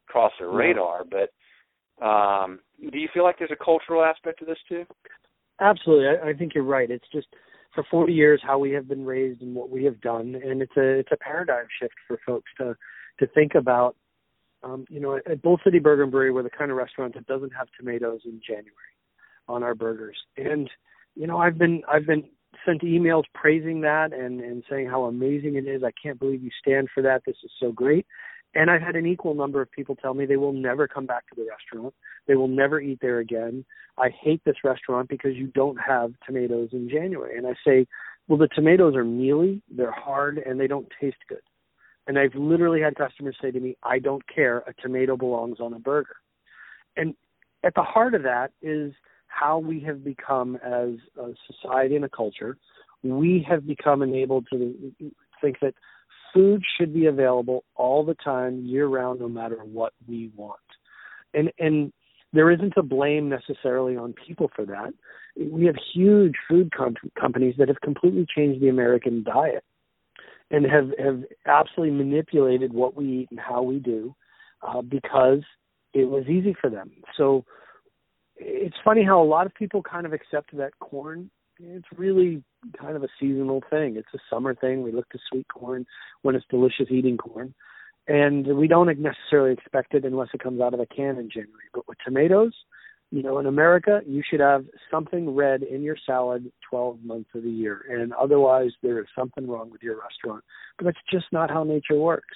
cross 0.08 0.32
their 0.40 0.50
radar. 0.50 1.04
But 1.04 2.06
um, 2.06 2.60
do 2.92 2.98
you 2.98 3.08
feel 3.14 3.24
like 3.24 3.38
there's 3.40 3.52
a 3.52 3.64
cultural 3.64 4.04
aspect 4.04 4.40
to 4.40 4.46
this 4.46 4.58
too? 4.68 4.84
Absolutely, 5.62 6.08
I, 6.08 6.30
I 6.30 6.34
think 6.34 6.54
you're 6.54 6.64
right. 6.64 6.92
It's 6.92 7.08
just 7.14 7.28
for 7.74 7.86
40 7.90 8.14
years 8.14 8.42
how 8.46 8.58
we 8.58 8.72
have 8.72 8.88
been 8.88 9.06
raised 9.06 9.42
and 9.42 9.56
what 9.56 9.70
we 9.70 9.84
have 9.86 10.02
done, 10.02 10.36
and 10.44 10.62
it's 10.62 10.76
a 10.78 11.00
it's 11.00 11.12
a 11.12 11.18
paradigm 11.18 11.66
shift 11.80 11.94
for 12.08 12.20
folks 12.26 12.52
to 12.58 12.76
to 13.20 13.28
think 13.28 13.56
about 13.56 13.96
um, 14.66 14.86
you 14.90 15.00
know, 15.00 15.18
at 15.18 15.42
Bull 15.42 15.60
City 15.64 15.80
Burger 15.80 16.04
and 16.04 16.12
Brewery, 16.12 16.32
we're 16.32 16.42
the 16.42 16.50
kind 16.50 16.72
of 16.72 16.78
restaurant 16.78 17.14
that 17.14 17.28
doesn't 17.28 17.52
have 17.52 17.68
tomatoes 17.78 18.22
in 18.26 18.42
January 18.46 18.74
on 19.48 19.62
our 19.62 19.76
burgers. 19.76 20.18
And 20.38 20.70
you 21.16 21.28
know, 21.28 21.38
I've 21.38 21.58
been 21.58 21.84
I've 21.88 22.06
been 22.06 22.24
sent 22.66 22.82
emails 22.82 23.24
praising 23.34 23.82
that 23.82 24.12
and 24.12 24.42
and 24.42 24.64
saying 24.70 24.88
how 24.88 25.04
amazing 25.04 25.56
it 25.56 25.68
is. 25.68 25.84
I 25.84 25.92
can't 26.02 26.20
believe 26.20 26.44
you 26.44 26.50
stand 26.60 26.90
for 26.94 27.04
that. 27.04 27.22
This 27.26 27.38
is 27.44 27.52
so 27.60 27.72
great. 27.72 28.06
And 28.56 28.72
I've 28.72 28.82
had 28.82 28.96
an 28.96 29.06
equal 29.06 29.36
number 29.36 29.62
of 29.62 29.70
people 29.72 29.96
tell 29.96 30.14
me 30.14 30.26
they 30.26 30.38
will 30.38 30.54
never 30.54 30.88
come 30.88 31.06
back 31.06 31.28
to 31.28 31.36
the 31.36 31.46
restaurant. 31.48 31.94
They 32.26 32.36
will 32.36 32.48
never 32.48 32.80
eat 32.80 33.00
there 33.02 33.20
again. 33.20 33.66
I 33.98 34.10
hate 34.10 34.42
this 34.46 34.56
restaurant 34.64 35.10
because 35.10 35.36
you 35.36 35.48
don't 35.48 35.78
have 35.78 36.14
tomatoes 36.26 36.70
in 36.72 36.90
January. 36.90 37.38
And 37.38 37.48
I 37.48 37.54
say, 37.66 37.86
well, 38.28 38.38
the 38.38 38.48
tomatoes 38.48 38.96
are 38.96 39.04
mealy, 39.04 39.62
they're 39.70 39.92
hard, 39.92 40.38
and 40.38 40.58
they 40.58 40.68
don't 40.68 40.88
taste 41.02 41.18
good. 41.28 41.42
And 42.08 42.20
I've 42.20 42.36
literally 42.36 42.82
had 42.82 42.96
customers 42.96 43.36
say 43.42 43.52
to 43.52 43.60
me, 43.60 43.78
I 43.84 44.00
don't 44.00 44.24
care, 44.28 44.60
a 44.68 44.74
tomato 44.74 45.18
belongs 45.18 45.60
on 45.60 45.74
a 45.74 45.80
burger. 45.80 46.18
And 46.96 47.16
at 47.64 47.74
the 47.74 47.82
heart 47.82 48.14
of 48.14 48.24
that 48.24 48.52
is 48.62 48.94
how 49.28 49.58
we 49.58 49.80
have 49.82 50.04
become 50.04 50.56
as 50.58 50.92
a 51.20 51.34
society 51.52 51.96
and 51.96 52.06
a 52.06 52.10
culture. 52.10 52.58
We 53.04 53.46
have 53.50 53.68
become 53.68 54.02
enabled 54.02 54.48
to 54.52 54.94
think 55.42 55.60
that 55.62 55.74
food 56.34 56.64
should 56.78 56.94
be 56.94 57.08
available 57.08 57.64
all 57.76 58.06
the 58.06 58.16
time, 58.16 58.66
year 58.66 58.88
round, 58.88 59.20
no 59.20 59.30
matter 59.30 59.58
what 59.64 59.94
we 60.08 60.32
want. 60.36 60.60
And 61.34 61.52
and 61.60 61.92
there 62.34 62.52
isn't 62.52 62.74
a 62.78 62.84
blame 62.84 63.30
necessarily 63.30 63.96
on 63.96 64.14
people 64.28 64.52
for 64.56 64.66
that. 64.66 64.94
We 65.38 65.66
have 65.66 65.76
huge 65.94 66.36
food 66.50 66.72
com- 66.76 66.96
companies 67.20 67.56
that 67.58 67.70
have 67.70 67.80
completely 67.82 68.26
changed 68.34 68.62
the 68.62 68.70
American 68.70 69.24
diet 69.24 69.64
and 70.52 70.66
have 70.66 70.92
have 70.98 71.24
absolutely 71.46 71.96
manipulated 71.96 72.74
what 72.74 72.96
we 72.96 73.06
eat 73.06 73.28
and 73.32 73.40
how 73.40 73.62
we 73.62 73.80
do 73.80 74.16
uh, 74.62 74.82
because 74.82 75.42
it 75.94 76.06
was 76.06 76.26
easy 76.28 76.56
for 76.60 76.70
them. 76.70 76.92
So 77.18 77.46
it's 78.38 78.76
funny 78.84 79.04
how 79.04 79.22
a 79.22 79.24
lot 79.24 79.46
of 79.46 79.54
people 79.56 79.82
kind 79.82 80.06
of 80.06 80.14
accept 80.14 80.56
that 80.58 80.78
corn. 80.80 81.30
It's 81.60 81.88
really 81.96 82.44
kind 82.80 82.96
of 82.96 83.04
a 83.04 83.08
seasonal 83.20 83.64
thing. 83.70 83.96
It's 83.96 84.14
a 84.14 84.20
summer 84.30 84.54
thing. 84.54 84.82
We 84.82 84.92
look 84.92 85.10
to 85.10 85.20
sweet 85.30 85.48
corn 85.48 85.86
when 86.22 86.36
it's 86.36 86.46
delicious 86.50 86.88
eating 86.90 87.18
corn, 87.18 87.54
and 88.08 88.46
we 88.46 88.68
don't 88.68 89.00
necessarily 89.00 89.54
expect 89.54 89.94
it 89.94 90.04
unless 90.04 90.30
it 90.34 90.42
comes 90.42 90.62
out 90.62 90.74
of 90.74 90.80
a 90.80 90.86
can 90.86 91.18
in 91.18 91.30
January. 91.30 91.70
But 91.74 91.88
with 91.88 91.98
tomatoes, 92.06 92.54
you 93.12 93.24
know, 93.24 93.40
in 93.40 93.46
America, 93.46 94.02
you 94.06 94.24
should 94.28 94.40
have 94.40 94.66
something 94.90 95.34
red 95.36 95.64
in 95.64 95.82
your 95.84 95.98
salad 96.06 96.52
12 96.70 97.04
months 97.04 97.30
of 97.36 97.44
the 97.44 97.50
year, 97.50 97.86
and 97.90 98.14
otherwise 98.14 98.72
there 98.82 99.00
is 99.00 99.06
something 99.18 99.48
wrong 99.48 99.70
with 99.70 99.84
your 99.84 100.00
restaurant. 100.02 100.44
But 100.78 100.86
that's 100.86 100.98
just 101.12 101.26
not 101.32 101.50
how 101.50 101.64
nature 101.64 101.98
works. 101.98 102.36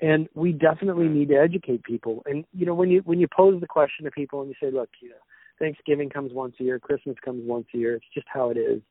And 0.00 0.28
we 0.34 0.52
definitely 0.52 1.08
need 1.08 1.28
to 1.28 1.36
educate 1.36 1.84
people. 1.84 2.22
And 2.26 2.44
you 2.52 2.66
know, 2.66 2.74
when 2.74 2.90
you 2.90 3.02
when 3.04 3.20
you 3.20 3.28
pose 3.34 3.60
the 3.60 3.68
question 3.68 4.04
to 4.04 4.10
people 4.10 4.40
and 4.40 4.48
you 4.48 4.56
say, 4.60 4.74
look, 4.74 4.90
you 5.00 5.10
know, 5.10 5.14
Thanksgiving 5.60 6.10
comes 6.10 6.32
once 6.32 6.56
a 6.60 6.64
year, 6.64 6.80
Christmas 6.80 7.16
comes 7.24 7.42
once 7.46 7.66
a 7.72 7.78
year. 7.78 7.94
It's 7.94 8.04
just 8.12 8.26
how 8.32 8.50
it 8.50 8.56
is. 8.56 8.82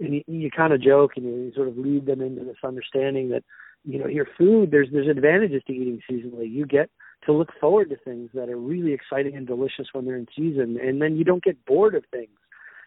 And 0.00 0.14
you, 0.14 0.22
you 0.26 0.50
kind 0.50 0.72
of 0.72 0.82
joke 0.82 1.12
and 1.16 1.24
you 1.24 1.52
sort 1.54 1.68
of 1.68 1.78
lead 1.78 2.04
them 2.06 2.20
into 2.20 2.44
this 2.44 2.56
understanding 2.64 3.28
that 3.30 3.44
you 3.84 4.00
know 4.00 4.08
your 4.08 4.26
food 4.36 4.72
there's 4.72 4.88
there's 4.92 5.08
advantages 5.08 5.62
to 5.68 5.72
eating 5.72 6.00
seasonally. 6.10 6.50
You 6.50 6.66
get 6.66 6.90
to 7.24 7.32
look 7.32 7.50
forward 7.60 7.90
to 7.90 7.96
things 7.96 8.30
that 8.34 8.48
are 8.48 8.58
really 8.58 8.92
exciting 8.92 9.36
and 9.36 9.46
delicious 9.46 9.88
when 9.92 10.04
they're 10.04 10.16
in 10.16 10.28
season, 10.36 10.78
and 10.80 11.00
then 11.00 11.16
you 11.16 11.24
don't 11.24 11.42
get 11.42 11.64
bored 11.64 11.94
of 11.94 12.04
things. 12.10 12.30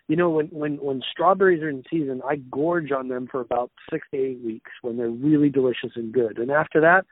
You 0.07 0.15
know, 0.15 0.29
when 0.29 0.47
when 0.47 0.77
when 0.77 1.01
strawberries 1.11 1.61
are 1.61 1.69
in 1.69 1.83
season, 1.89 2.21
I 2.27 2.37
gorge 2.37 2.91
on 2.91 3.09
them 3.09 3.27
for 3.29 3.41
about 3.41 3.71
six 3.91 4.07
to 4.11 4.17
eight 4.17 4.39
weeks 4.43 4.71
when 4.81 4.97
they're 4.97 5.09
really 5.09 5.49
delicious 5.49 5.91
and 5.95 6.11
good, 6.11 6.37
and 6.37 6.51
after 6.51 6.81
that, 6.81 7.05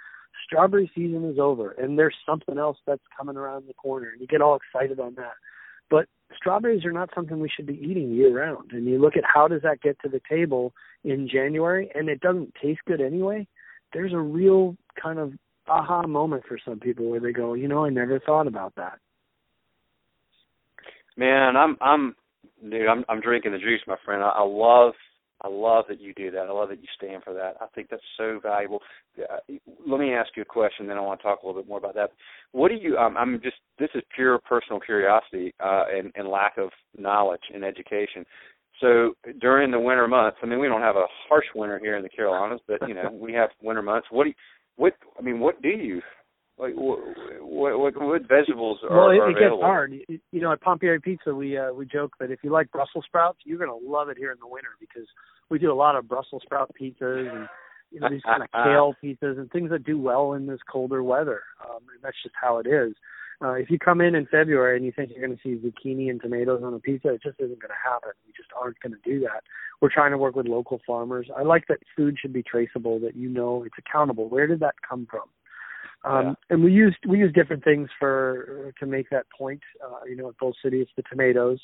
strawberry 0.46 0.92
season 0.96 1.30
is 1.30 1.40
over, 1.40 1.72
and 1.72 1.98
there's 1.98 2.16
something 2.26 2.58
else 2.58 2.78
that's 2.86 3.04
coming 3.18 3.38
around 3.38 3.68
the 3.68 3.74
corner, 3.74 4.10
and 4.10 4.22
you 4.22 4.28
get 4.28 4.42
all 4.42 4.58
excited 4.58 5.00
on 5.00 5.16
that. 5.16 5.34
But 5.90 6.08
strawberries 6.36 6.86
are 6.86 6.92
not 6.92 7.10
something 7.16 7.40
we 7.40 7.50
should 7.50 7.66
be 7.66 7.80
eating 7.80 8.12
year 8.12 8.38
round. 8.38 8.72
And 8.72 8.86
you 8.86 9.00
look 9.00 9.16
at 9.16 9.24
how 9.24 9.48
does 9.48 9.62
that 9.62 9.82
get 9.82 9.98
to 10.02 10.10
the 10.10 10.22
table 10.30 10.74
in 11.04 11.30
January, 11.32 11.90
and 11.96 12.10
it 12.10 12.20
doesn't 12.20 12.54
taste 12.62 12.82
good 12.86 13.02
anyway. 13.02 13.48
There's 13.94 14.14
a 14.14 14.20
real 14.20 14.76
kind 15.02 15.20
of 15.20 15.34
aha 15.68 16.06
moment 16.08 16.44
for 16.48 16.58
some 16.64 16.80
people 16.80 17.10
where 17.10 17.20
they 17.20 17.32
go, 17.32 17.54
you 17.54 17.68
know, 17.68 17.86
I 17.86 17.90
never 17.90 18.20
thought 18.20 18.48
about 18.48 18.76
that. 18.76 19.00
Man, 21.16 21.56
I'm 21.56 21.78
I'm 21.82 22.16
dude, 22.70 22.88
I'm 22.88 23.04
I'm 23.10 23.22
drinking 23.22 23.52
the 23.54 23.58
juice, 23.58 23.82
my 23.88 23.98
friend. 24.06 24.24
I, 24.24 24.30
I 24.30 24.44
love 24.44 24.94
I 25.42 25.50
love 25.50 25.86
that 25.90 26.02
you 26.02 26.14
do 26.14 26.32
that. 26.32 26.48
I 26.48 26.52
love 26.52 26.70
that 26.70 26.82
you 26.82 26.88
stand 26.96 27.24
for 27.24 27.34
that. 27.34 27.56
I 27.62 27.68
think 27.76 27.90
that's 27.90 28.02
so 28.18 28.40
valuable. 28.42 28.82
Uh, 29.20 29.38
let 29.88 30.00
me 30.00 30.14
ask 30.14 30.30
you 30.36 30.42
a 30.42 30.46
question, 30.46 30.88
then 30.88 30.98
I 30.98 31.02
want 31.02 31.20
to 31.20 31.24
talk 31.24 31.44
a 31.44 31.46
little 31.46 31.62
bit 31.62 31.70
more 31.70 31.78
about 31.78 31.94
that. 31.96 32.12
What 32.52 32.70
do 32.70 32.76
you? 32.76 32.98
Um, 32.98 33.16
I'm 33.18 33.40
just. 33.42 33.58
This 33.80 33.90
is 33.94 34.02
pure 34.16 34.40
personal 34.40 34.80
curiosity 34.80 35.54
uh, 35.64 35.84
and, 35.94 36.12
and 36.16 36.28
lack 36.28 36.58
of 36.58 36.70
knowledge 36.98 37.42
and 37.54 37.64
education. 37.64 38.26
So 38.80 39.14
during 39.40 39.72
the 39.72 39.80
winter 39.80 40.08
months, 40.08 40.38
I 40.42 40.46
mean, 40.46 40.60
we 40.60 40.68
don't 40.68 40.82
have 40.82 40.96
a 40.96 41.06
harsh 41.28 41.46
winter 41.56 41.80
here 41.80 41.98
in 41.98 42.04
the 42.04 42.10
Carolinas, 42.10 42.62
but 42.68 42.88
you 42.88 42.94
know, 42.94 43.10
we 43.12 43.34
have 43.34 43.50
winter 43.62 43.82
months. 43.82 44.08
What 44.12 44.26
do 44.26 44.30
you? 44.30 44.36
What 44.78 44.94
I 45.18 45.22
mean, 45.22 45.40
what 45.40 45.62
do 45.62 45.70
you? 45.70 46.02
Like 46.58 46.74
what 46.74 47.00
what, 47.40 47.94
what 48.02 48.22
vegetables 48.28 48.80
are, 48.90 48.96
well, 48.96 49.10
it, 49.12 49.20
are 49.20 49.30
it 49.30 49.34
gets 49.34 49.62
hard. 49.62 49.94
You 50.08 50.42
know, 50.42 50.52
at 50.52 50.62
Pompieri 50.62 51.02
Pizza, 51.02 51.34
we 51.34 51.56
uh, 51.58 51.72
we 51.72 51.86
joke 51.86 52.14
that 52.20 52.32
if 52.32 52.40
you 52.44 52.50
like 52.50 52.72
Brussels 52.72 53.06
sprouts, 53.06 53.40
you're 53.44 53.60
gonna 53.60 53.76
love 53.76 54.10
it 54.10 54.18
here 54.18 54.32
in 54.32 54.40
the 54.40 54.48
winter 54.48 54.70
because 54.80 55.08
we 55.50 55.60
do 55.60 55.72
a 55.72 55.76
lot 55.76 55.96
of 55.96 56.08
Brussels 56.08 56.42
sprout 56.44 56.72
pizzas 56.80 57.32
and 57.32 57.48
you 57.92 58.00
know 58.00 58.10
these 58.10 58.24
kind 58.24 58.42
of 58.42 58.50
kale 58.54 58.96
pizzas 59.04 59.38
and 59.38 59.52
things 59.52 59.70
that 59.70 59.84
do 59.84 60.00
well 60.00 60.34
in 60.34 60.48
this 60.48 60.60
colder 60.72 61.04
weather. 61.04 61.44
Um, 61.64 61.84
and 61.94 62.02
that's 62.02 62.18
just 62.24 62.36
how 62.42 62.58
it 62.58 62.66
is. 62.66 62.94
Uh, 63.44 63.52
if 63.52 63.70
you 63.70 63.78
come 63.78 64.02
in 64.02 64.16
in 64.16 64.26
February 64.26 64.78
and 64.78 64.86
you 64.86 64.92
think 64.92 65.12
you're 65.12 65.26
going 65.26 65.38
to 65.38 65.44
see 65.44 65.62
zucchini 65.64 66.10
and 66.10 66.20
tomatoes 66.20 66.64
on 66.64 66.74
a 66.74 66.80
pizza, 66.80 67.10
it 67.10 67.22
just 67.22 67.40
isn't 67.40 67.62
going 67.62 67.70
to 67.70 67.90
happen. 67.90 68.10
We 68.26 68.34
just 68.36 68.50
aren't 68.60 68.80
going 68.80 68.94
to 68.94 69.10
do 69.10 69.20
that. 69.22 69.44
We're 69.80 69.94
trying 69.94 70.12
to 70.12 70.18
work 70.18 70.36
with 70.36 70.48
local 70.48 70.82
farmers. 70.88 71.28
I 71.38 71.44
like 71.44 71.68
that 71.68 71.78
food 71.96 72.18
should 72.20 72.34
be 72.34 72.42
traceable, 72.42 73.00
that 73.02 73.16
you 73.16 73.30
know 73.30 73.64
it's 73.64 73.76
accountable. 73.78 74.28
Where 74.28 74.48
did 74.48 74.60
that 74.62 74.76
come 74.88 75.08
from? 75.10 75.30
Um, 76.04 76.26
yeah. 76.26 76.34
And 76.50 76.64
we 76.64 76.72
used 76.72 76.98
we 77.08 77.20
use 77.20 77.32
different 77.34 77.64
things 77.64 77.90
for 78.00 78.74
to 78.80 78.86
make 78.86 79.10
that 79.12 79.26
point. 79.36 79.62
Uh, 79.84 80.06
you 80.08 80.16
know, 80.16 80.30
at 80.30 80.38
Bull 80.38 80.56
City, 80.64 80.82
it's 80.82 80.92
the 80.96 81.04
tomatoes. 81.04 81.60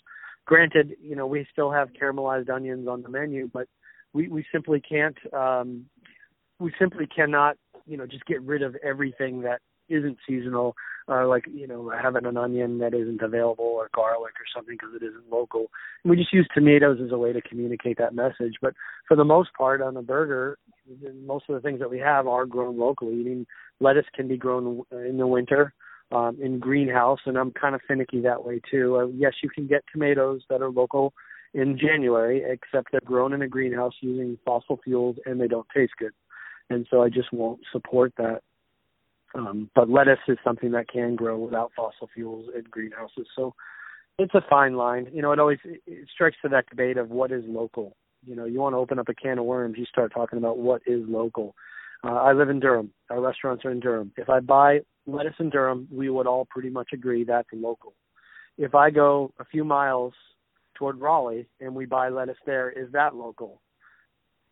Granted, 0.46 0.96
you 1.02 1.16
know, 1.16 1.26
we 1.26 1.48
still 1.52 1.72
have 1.72 1.90
caramelized 2.00 2.50
onions 2.50 2.88
on 2.88 3.02
the 3.02 3.10
menu, 3.10 3.50
but 3.52 3.68
we 4.14 4.28
we 4.28 4.46
simply 4.52 4.80
can't. 4.80 5.18
Um, 5.34 5.86
we 6.60 6.72
simply 6.80 7.08
cannot, 7.08 7.58
you 7.88 7.98
know, 7.98 8.06
just 8.06 8.26
get 8.26 8.42
rid 8.44 8.62
of 8.62 8.76
everything 8.84 9.42
that 9.42 9.62
isn't 9.94 10.18
seasonal, 10.28 10.76
uh, 11.08 11.28
like 11.28 11.46
you 11.54 11.68
know 11.68 11.90
having 11.90 12.26
an 12.26 12.38
onion 12.38 12.80
that 12.80 12.94
isn't 12.94 13.22
available 13.22 13.66
or 13.66 13.90
garlic 13.96 14.34
or 14.34 14.46
something 14.56 14.76
because 14.76 14.96
it 14.96 15.06
isn't 15.06 15.32
local. 15.32 15.68
And 16.04 16.12
we 16.12 16.18
just 16.18 16.34
use 16.34 16.48
tomatoes 16.54 17.00
as 17.04 17.12
a 17.12 17.18
way 17.18 17.34
to 17.34 17.42
communicate 17.42 17.98
that 17.98 18.16
message. 18.16 18.56
But 18.62 18.74
for 19.08 19.16
the 19.16 19.26
most 19.26 19.50
part, 19.58 19.82
on 19.82 19.98
a 19.98 20.02
burger, 20.02 20.58
most 21.26 21.46
of 21.50 21.56
the 21.56 21.62
things 21.62 21.80
that 21.80 21.90
we 21.90 22.00
have 22.00 22.28
are 22.28 22.46
grown 22.46 22.78
locally. 22.78 23.14
I 23.14 23.24
mean, 23.24 23.48
lettuce 23.80 24.06
can 24.14 24.28
be 24.28 24.38
grown 24.38 24.84
in 24.92 25.18
the 25.18 25.28
winter 25.28 25.74
um, 26.12 26.38
in 26.42 26.60
greenhouse, 26.60 27.20
and 27.26 27.38
I'm 27.38 27.52
kind 27.52 27.76
of 27.76 27.82
finicky 27.88 28.22
that 28.22 28.46
way 28.46 28.62
too. 28.70 28.98
Uh, 28.98 29.08
yes, 29.08 29.34
you 29.42 29.50
can 29.50 29.68
get 29.68 29.84
tomatoes 29.92 30.42
that 30.50 30.62
are 30.62 30.70
local 30.70 31.14
in 31.54 31.78
January, 31.78 32.44
except 32.48 32.92
they're 32.92 33.02
grown 33.06 33.34
in 33.34 33.42
a 33.42 33.48
greenhouse 33.48 33.94
using 34.02 34.38
fossil 34.46 34.80
fuels 34.84 35.18
and 35.26 35.40
they 35.40 35.48
don't 35.48 35.68
taste 35.76 35.94
good. 36.00 36.14
And 36.70 36.88
so 36.90 37.04
I 37.04 37.10
just 37.10 37.32
won't 37.32 37.62
support 37.72 38.14
that. 38.18 38.42
Um, 39.36 39.70
but 39.74 39.90
lettuce 39.90 40.20
is 40.28 40.38
something 40.44 40.72
that 40.72 40.88
can 40.88 41.16
grow 41.16 41.38
without 41.38 41.72
fossil 41.76 42.10
fuels 42.14 42.50
in 42.56 42.64
greenhouses. 42.70 43.28
So 43.36 43.56
it's 44.20 44.36
a 44.36 44.44
fine 44.50 44.76
line. 44.76 45.08
You 45.12 45.22
know, 45.22 45.32
it 45.32 45.40
always 45.40 45.60
it 45.64 46.08
strikes 46.14 46.38
to 46.44 46.50
that 46.50 46.70
debate 46.70 46.98
of 46.98 47.10
what 47.10 47.32
is 47.32 47.44
local. 47.48 47.96
You 48.26 48.36
know, 48.36 48.46
you 48.46 48.60
want 48.60 48.74
to 48.74 48.78
open 48.78 49.00
up 49.00 49.10
a 49.10 49.14
can 49.14 49.40
of 49.40 49.46
worms, 49.46 49.76
you 49.78 49.86
start 49.86 50.14
talking 50.14 50.38
about 50.38 50.58
what 50.58 50.82
is 50.86 51.02
local. 51.08 51.56
Uh, 52.04 52.16
I 52.16 52.34
live 52.34 52.50
in 52.50 52.60
Durham. 52.60 52.92
Our 53.10 53.22
restaurants 53.22 53.66
are 53.66 53.72
in 53.72 53.80
Durham. 53.80 54.12
If 54.18 54.30
I 54.30 54.40
buy 54.40 54.82
lettuce 55.08 55.36
in 55.40 55.50
Durham, 55.50 55.88
we 55.92 56.10
would 56.10 56.28
all 56.28 56.46
pretty 56.46 56.70
much 56.70 56.90
agree 56.94 57.24
that's 57.24 57.48
local. 57.54 57.94
If 58.58 58.76
I 58.76 58.92
go 58.92 59.34
a 59.40 59.46
few 59.46 59.64
miles 59.64 60.14
toward 60.76 61.00
Raleigh 61.00 61.48
and 61.60 61.74
we 61.74 61.86
buy 61.86 62.10
lettuce 62.10 62.38
there, 62.46 62.70
is 62.70 62.92
that 62.92 63.16
local? 63.16 63.62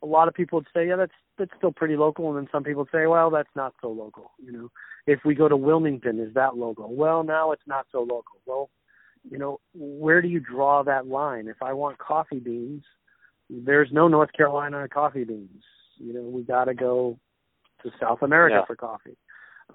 A 0.04 0.06
lot 0.06 0.28
of 0.28 0.34
people 0.34 0.60
would 0.60 0.68
say, 0.74 0.88
yeah, 0.88 0.96
that's 0.96 1.14
that's 1.38 1.52
still 1.58 1.72
pretty 1.72 1.96
local, 1.96 2.30
and 2.30 2.38
then 2.38 2.50
some 2.52 2.64
people 2.64 2.84
would 2.84 2.92
say, 2.92 3.08
well, 3.08 3.30
that's 3.30 3.50
not 3.56 3.74
so 3.82 3.90
local. 3.90 4.32
You 4.44 4.52
know, 4.52 4.72
if 5.08 5.20
we 5.26 5.36
go 5.36 5.48
to 5.48 5.58
Wilmington, 5.58 6.20
is 6.20 6.34
that 6.34 6.58
local? 6.58 6.94
Well, 6.94 7.24
now 7.24 7.52
it's 7.52 7.68
not 7.68 7.86
so 7.92 8.00
local. 8.00 8.40
Well, 8.46 8.70
you 9.30 9.38
know, 9.38 9.60
where 9.74 10.22
do 10.22 10.28
you 10.28 10.40
draw 10.40 10.84
that 10.84 11.08
line? 11.08 11.48
If 11.48 11.62
I 11.62 11.74
want 11.74 12.00
coffee 12.00 12.40
beans, 12.40 12.84
there's 13.50 13.90
no 13.92 14.08
North 14.08 14.32
Carolina 14.34 14.88
coffee 14.88 15.24
beans. 15.24 15.64
You 15.98 16.14
know, 16.14 16.22
we 16.22 16.44
got 16.44 16.66
to 16.66 16.74
go 16.74 17.20
to 17.84 17.92
South 18.00 18.22
America 18.22 18.58
yeah. 18.60 18.66
for 18.66 18.76
coffee. 18.76 19.18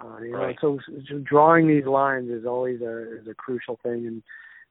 Uh, 0.01 0.19
you 0.21 0.37
right. 0.37 0.57
know, 0.63 0.79
so, 0.87 0.99
so 1.09 1.19
drawing 1.19 1.69
these 1.69 1.87
lines 1.87 2.31
is 2.31 2.45
always 2.45 2.81
a 2.81 3.21
is 3.21 3.27
a 3.29 3.35
crucial 3.35 3.79
thing, 3.83 4.07
and, 4.07 4.23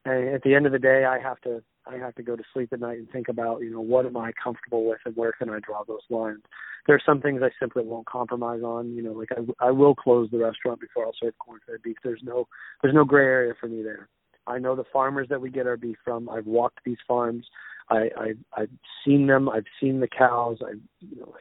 and 0.06 0.36
at 0.36 0.44
the 0.44 0.54
end 0.54 0.66
of 0.66 0.72
the 0.72 0.80
day, 0.80 1.06
I 1.06 1.20
have 1.20 1.40
to 1.42 1.64
I 1.88 1.98
have 1.98 2.16
to 2.16 2.24
go 2.24 2.36
to 2.36 2.44
sleep 2.54 2.74
at 2.74 2.80
night 2.80 2.98
and 2.98 3.10
think 3.12 3.30
about 3.30 3.62
you 3.62 3.72
know 3.72 3.82
what 3.82 4.06
am 4.06 4.18
I 4.18 4.32
comfortable 4.42 4.86
with 4.86 5.00
and 5.06 5.16
where 5.16 5.32
can 5.32 5.50
I 5.50 5.60
draw 5.60 5.84
those 5.84 6.02
lines. 6.10 6.42
There 6.88 6.96
are 6.96 7.02
some 7.06 7.22
things 7.22 7.42
I 7.44 7.50
simply 7.60 7.84
won't 7.84 8.06
compromise 8.08 8.62
on. 8.64 8.94
You 8.96 9.04
know, 9.04 9.14
like 9.14 9.30
I 9.32 9.68
I 9.68 9.72
will 9.72 9.96
close 9.96 10.30
the 10.32 10.40
restaurant 10.40 10.80
before 10.80 11.06
I'll 11.06 11.16
serve 11.20 11.38
corn-fed 11.40 11.82
beef. 11.84 11.98
There's 12.04 12.22
no 12.24 12.48
there's 12.82 12.96
no 12.96 13.06
gray 13.06 13.26
area 13.26 13.54
for 13.60 13.68
me 13.68 13.84
there. 13.84 14.10
I 14.48 14.60
know 14.60 14.76
the 14.76 14.84
farmers 14.94 15.28
that 15.30 15.42
we 15.42 15.50
get 15.50 15.68
our 15.68 15.78
beef 15.78 15.98
from. 16.04 16.30
I've 16.30 16.46
walked 16.46 16.80
these 16.86 16.98
farms. 17.08 17.46
I, 17.90 18.10
I 18.18 18.34
I've 18.56 18.70
seen 19.06 19.28
them. 19.28 19.50
I've 19.50 19.66
seen 19.80 20.00
the 20.00 20.08
cows. 20.08 20.60
I've 20.68 20.82
you 21.00 21.20
know 21.20 21.34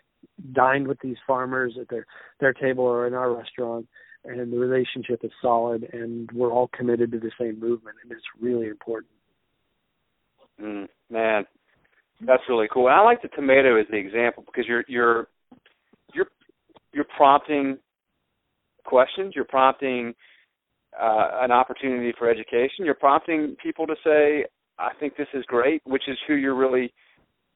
dined 0.53 0.89
with 0.89 1.01
these 1.01 1.17
farmers 1.27 1.75
at 1.81 1.89
their 1.89 2.07
their 2.41 2.53
table 2.53 2.85
or 2.85 3.07
in 3.07 3.15
our 3.15 3.35
restaurant, 3.35 3.87
and 4.25 4.53
the 4.53 4.59
relationship 4.59 5.21
is 5.25 5.31
solid, 5.41 5.89
and 5.93 6.31
we're 6.33 6.53
all 6.53 6.69
committed 6.69 7.13
to 7.13 7.19
the 7.19 7.33
same 7.39 7.61
movement, 7.61 7.97
and 8.03 8.13
it's 8.13 8.25
really 8.41 8.69
important. 8.69 9.13
Mm, 10.61 10.87
man, 11.11 11.45
that's 12.21 12.43
really 12.49 12.69
cool. 12.73 12.87
And 12.87 12.95
I 12.95 13.01
like 13.01 13.23
the 13.23 13.29
tomato 13.29 13.79
as 13.79 13.87
the 13.91 13.97
example 13.97 14.45
because 14.47 14.65
you're 14.69 14.85
you're 14.89 15.29
you're 16.15 16.27
you're 16.93 17.07
prompting 17.17 17.79
questions. 18.85 19.33
You're 19.35 19.45
prompting 19.45 20.15
uh, 21.01 21.31
an 21.41 21.51
opportunity 21.51 22.13
for 22.17 22.31
education. 22.31 22.85
You're 22.85 22.95
prompting 22.95 23.57
people 23.63 23.87
to 23.87 23.95
say, 24.05 24.45
"I 24.79 24.91
think 25.01 25.17
this 25.17 25.29
is 25.35 25.45
great," 25.47 25.83
which 25.85 26.05
is 26.09 26.17
who 26.29 26.35
you're 26.35 26.55
really, 26.55 26.93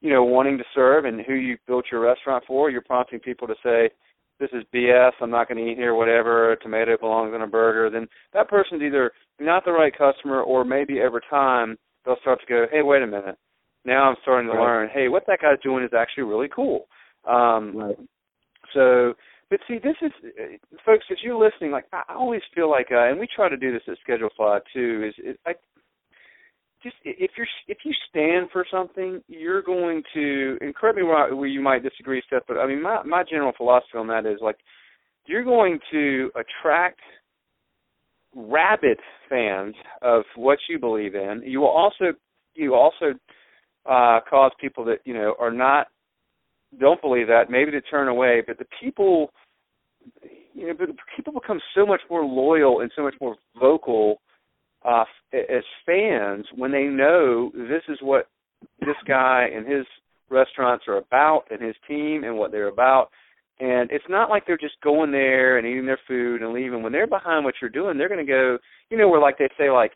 you 0.00 0.12
know, 0.12 0.25
wanting 0.25 0.59
to 0.59 0.64
serve 0.75 1.05
and 1.05 1.21
who 1.21 1.35
you 1.35 1.57
built 1.67 1.87
your 1.93 2.00
restaurant 2.00 2.45
for. 2.47 2.71
You're 2.71 2.83
prompting 2.83 3.21
people 3.21 3.47
to 3.47 3.55
say, 3.62 3.90
"This 4.40 4.50
is 4.52 4.64
BS. 4.75 5.12
I'm 5.21 5.31
not 5.31 5.49
going 5.49 5.64
to 5.64 5.71
eat 5.71 5.78
here. 5.78 5.95
Whatever. 5.95 6.52
A 6.52 6.59
tomato 6.59 6.97
belongs 6.99 7.33
in 7.35 7.43
a 7.43 7.47
burger." 7.47 7.90
Then 7.90 8.09
that 8.33 8.49
person's 8.49 8.83
either 8.83 9.12
not 9.38 9.64
the 9.64 9.73
right 9.73 9.97
customer, 9.97 10.43
or 10.43 10.64
maybe 10.64 11.00
over 11.00 11.21
time 11.31 11.78
they'll 12.05 12.21
start 12.21 12.40
to 12.40 12.47
go, 12.47 12.67
"Hey, 12.71 12.83
wait 12.83 13.02
a 13.02 13.07
minute." 13.07 13.37
Now 13.85 14.09
I'm 14.09 14.17
starting 14.23 14.50
to 14.50 14.57
right. 14.57 14.64
learn. 14.64 14.88
Hey, 14.93 15.09
what 15.09 15.25
that 15.26 15.40
guy's 15.40 15.61
doing 15.62 15.85
is 15.85 15.90
actually 15.97 16.25
really 16.25 16.49
cool. 16.49 16.87
Um, 17.26 17.76
right. 17.76 17.97
So 18.75 19.14
but 19.50 19.61
see, 19.67 19.78
this 19.83 19.97
is, 20.02 20.12
uh, 20.25 20.57
folks, 20.85 21.07
if 21.09 21.19
you're 21.23 21.43
listening, 21.43 21.71
like 21.71 21.87
I 21.93 22.02
always 22.14 22.43
feel 22.55 22.71
like, 22.71 22.88
uh, 22.93 23.09
and 23.09 23.19
we 23.19 23.26
try 23.35 23.49
to 23.49 23.57
do 23.57 23.73
this 23.73 23.83
at 23.88 23.97
Schedulefly 24.07 24.61
too. 24.75 25.09
Is, 25.09 25.25
is 25.25 25.37
I 25.47 25.52
just 26.83 26.97
if 27.05 27.31
you're 27.37 27.47
if 27.67 27.78
you 27.85 27.93
stand 28.11 28.49
for 28.52 28.67
something, 28.71 29.23
you're 29.26 29.62
going 29.62 30.02
to. 30.14 30.59
And 30.61 30.75
correct 30.75 30.99
me 30.99 31.02
where, 31.02 31.35
where 31.35 31.49
you 31.49 31.62
might 31.62 31.83
disagree, 31.83 32.23
Seth, 32.28 32.43
but 32.47 32.59
I 32.59 32.67
mean, 32.67 32.83
my 32.83 33.02
my 33.05 33.25
general 33.28 33.52
philosophy 33.57 33.97
on 33.97 34.07
that 34.09 34.26
is 34.26 34.38
like 34.43 34.59
you're 35.26 35.45
going 35.45 35.78
to 35.93 36.31
attract 36.35 37.00
rabid 38.38 38.99
fans 39.28 39.75
of 40.02 40.23
what 40.37 40.59
you 40.68 40.78
believe 40.78 41.14
in. 41.14 41.42
You 41.45 41.61
will 41.61 41.68
also 41.68 42.12
you 42.54 42.75
also 42.75 43.14
uh, 43.87 44.21
cause 44.28 44.52
people 44.61 44.85
that 44.85 44.99
you 45.04 45.14
know 45.14 45.35
are 45.38 45.50
not 45.50 45.88
don't 46.78 47.00
believe 47.00 47.26
that 47.28 47.50
maybe 47.50 47.71
to 47.71 47.80
turn 47.80 48.09
away 48.09 48.42
but 48.47 48.59
the 48.59 48.66
people 48.80 49.30
you 50.52 50.66
know 50.66 50.75
but 50.78 50.88
people 51.16 51.33
become 51.33 51.61
so 51.75 51.87
much 51.87 52.00
more 52.11 52.25
loyal 52.25 52.80
and 52.80 52.90
so 52.95 53.02
much 53.02 53.14
more 53.21 53.37
vocal 53.59 54.21
uh 54.85 55.04
as 55.33 55.64
fans 55.87 56.45
when 56.54 56.71
they 56.71 56.85
know 56.85 57.50
this 57.54 57.83
is 57.88 57.99
what 58.02 58.28
this 58.80 58.97
guy 59.07 59.49
and 59.54 59.66
his 59.66 59.87
restaurants 60.30 60.85
are 60.87 60.99
about 60.99 61.45
and 61.50 61.62
his 61.62 61.76
team 61.87 62.25
and 62.25 62.37
what 62.37 62.52
they're 62.52 62.68
about 62.68 63.09
And 63.60 63.90
it's 63.90 64.04
not 64.08 64.30
like 64.30 64.46
they're 64.46 64.56
just 64.56 64.80
going 64.82 65.10
there 65.10 65.58
and 65.58 65.66
eating 65.66 65.86
their 65.86 65.98
food 66.06 66.42
and 66.42 66.52
leaving. 66.52 66.82
When 66.82 66.92
they're 66.92 67.08
behind 67.08 67.44
what 67.44 67.54
you're 67.60 67.70
doing, 67.70 67.98
they're 67.98 68.08
going 68.08 68.24
to 68.24 68.32
go, 68.32 68.58
you 68.90 68.96
know, 68.96 69.08
where 69.08 69.20
like 69.20 69.38
they 69.38 69.48
say 69.58 69.70
like, 69.70 69.92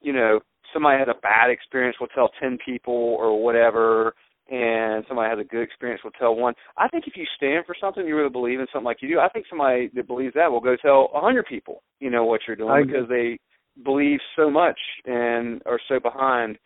you 0.00 0.12
know, 0.12 0.40
somebody 0.72 0.98
has 0.98 1.08
a 1.08 1.20
bad 1.20 1.50
experience, 1.50 1.96
will 1.98 2.06
tell 2.08 2.30
ten 2.40 2.56
people 2.64 2.94
or 2.94 3.42
whatever, 3.42 4.14
and 4.48 5.04
somebody 5.08 5.28
has 5.28 5.38
a 5.38 5.48
good 5.48 5.62
experience, 5.62 6.02
will 6.04 6.12
tell 6.12 6.34
one. 6.34 6.54
I 6.76 6.88
think 6.88 7.04
if 7.06 7.16
you 7.16 7.24
stand 7.36 7.66
for 7.66 7.74
something, 7.80 8.06
you 8.06 8.16
really 8.16 8.30
believe 8.30 8.60
in 8.60 8.66
something 8.72 8.84
like 8.84 8.98
you 9.00 9.08
do. 9.08 9.20
I 9.20 9.28
think 9.28 9.46
somebody 9.48 9.90
that 9.94 10.06
believes 10.06 10.34
that 10.34 10.50
will 10.50 10.60
go 10.60 10.76
tell 10.76 11.10
a 11.14 11.20
hundred 11.20 11.46
people, 11.46 11.82
you 11.98 12.10
know, 12.10 12.24
what 12.24 12.42
you're 12.46 12.56
doing 12.56 12.86
because 12.86 13.08
they 13.08 13.38
believe 13.84 14.18
so 14.36 14.50
much 14.50 14.78
and 15.04 15.62
are 15.66 15.80
so 15.88 15.98
behind. 16.00 16.58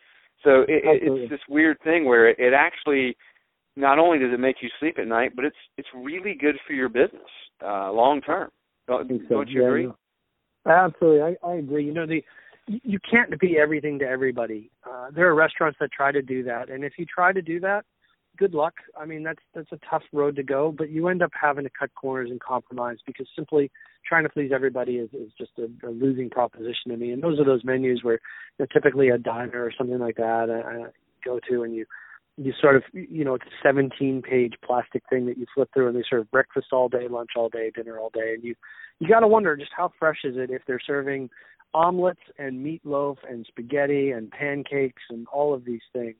So 0.43 0.61
it, 0.61 0.83
it's 1.01 1.31
this 1.31 1.39
weird 1.49 1.77
thing 1.83 2.05
where 2.05 2.29
it, 2.29 2.37
it 2.37 2.53
actually 2.53 3.17
not 3.75 3.99
only 3.99 4.19
does 4.19 4.33
it 4.33 4.39
make 4.39 4.57
you 4.61 4.69
sleep 4.79 4.97
at 4.99 5.07
night, 5.07 5.31
but 5.35 5.45
it's 5.45 5.55
it's 5.77 5.87
really 5.95 6.33
good 6.33 6.55
for 6.65 6.73
your 6.73 6.89
business 6.89 7.21
uh, 7.63 7.91
long 7.91 8.21
term. 8.21 8.49
Don't, 8.87 9.07
so. 9.27 9.35
don't 9.35 9.49
you 9.49 9.61
yeah, 9.61 9.67
agree? 9.67 9.89
Absolutely, 10.67 11.21
I, 11.21 11.47
I 11.47 11.55
agree. 11.55 11.85
You 11.85 11.93
know, 11.93 12.05
the 12.05 12.23
you 12.67 12.99
can't 13.09 13.39
be 13.39 13.57
everything 13.59 13.99
to 13.99 14.05
everybody. 14.05 14.71
Uh, 14.89 15.11
there 15.13 15.27
are 15.27 15.35
restaurants 15.35 15.77
that 15.79 15.91
try 15.91 16.11
to 16.11 16.21
do 16.21 16.43
that, 16.43 16.69
and 16.69 16.83
if 16.83 16.93
you 16.97 17.05
try 17.05 17.31
to 17.31 17.41
do 17.41 17.59
that, 17.59 17.85
good 18.37 18.53
luck. 18.53 18.73
I 18.99 19.05
mean, 19.05 19.23
that's 19.23 19.41
that's 19.53 19.71
a 19.71 19.79
tough 19.89 20.03
road 20.13 20.35
to 20.37 20.43
go, 20.43 20.73
but 20.75 20.89
you 20.89 21.07
end 21.07 21.21
up 21.21 21.31
having 21.39 21.63
to 21.63 21.69
cut 21.77 21.93
corners 21.95 22.31
and 22.31 22.39
compromise 22.39 22.97
because 23.05 23.27
simply 23.35 23.71
trying 24.07 24.23
to 24.23 24.29
please 24.29 24.51
everybody 24.53 24.97
is 24.97 25.09
is 25.13 25.31
just 25.37 25.51
a, 25.57 25.87
a 25.87 25.91
losing 25.91 26.29
proposition 26.29 26.89
to 26.89 26.97
me. 26.97 27.11
And 27.11 27.21
those 27.21 27.39
are 27.39 27.45
those 27.45 27.63
menus 27.63 28.03
where 28.03 28.19
you 28.57 28.65
know, 28.65 28.67
typically 28.73 29.09
a 29.09 29.17
diner 29.17 29.63
or 29.63 29.71
something 29.77 29.99
like 29.99 30.17
that 30.17 30.49
I, 30.49 30.85
I 30.85 30.85
go 31.23 31.39
to, 31.49 31.63
and 31.63 31.75
you 31.75 31.85
you 32.37 32.53
sort 32.59 32.75
of 32.75 32.83
you 32.93 33.23
know 33.23 33.35
it's 33.35 33.45
a 33.45 33.67
17 33.67 34.21
page 34.21 34.53
plastic 34.65 35.03
thing 35.09 35.25
that 35.25 35.37
you 35.37 35.45
flip 35.53 35.69
through 35.73 35.87
and 35.87 35.95
they 35.95 36.03
serve 36.09 36.29
breakfast 36.31 36.67
all 36.71 36.89
day 36.89 37.07
lunch 37.09 37.31
all 37.35 37.49
day 37.49 37.71
dinner 37.73 37.97
all 37.97 38.09
day 38.13 38.33
and 38.33 38.43
you 38.43 38.55
you 38.99 39.07
got 39.07 39.21
to 39.21 39.27
wonder 39.27 39.55
just 39.55 39.71
how 39.75 39.91
fresh 39.99 40.19
is 40.23 40.35
it 40.37 40.49
if 40.49 40.61
they're 40.67 40.79
serving 40.85 41.29
omelets 41.73 42.21
and 42.37 42.65
meatloaf 42.65 43.17
and 43.29 43.45
spaghetti 43.47 44.11
and 44.11 44.31
pancakes 44.31 45.03
and 45.09 45.27
all 45.27 45.53
of 45.53 45.65
these 45.65 45.81
things. 45.91 46.15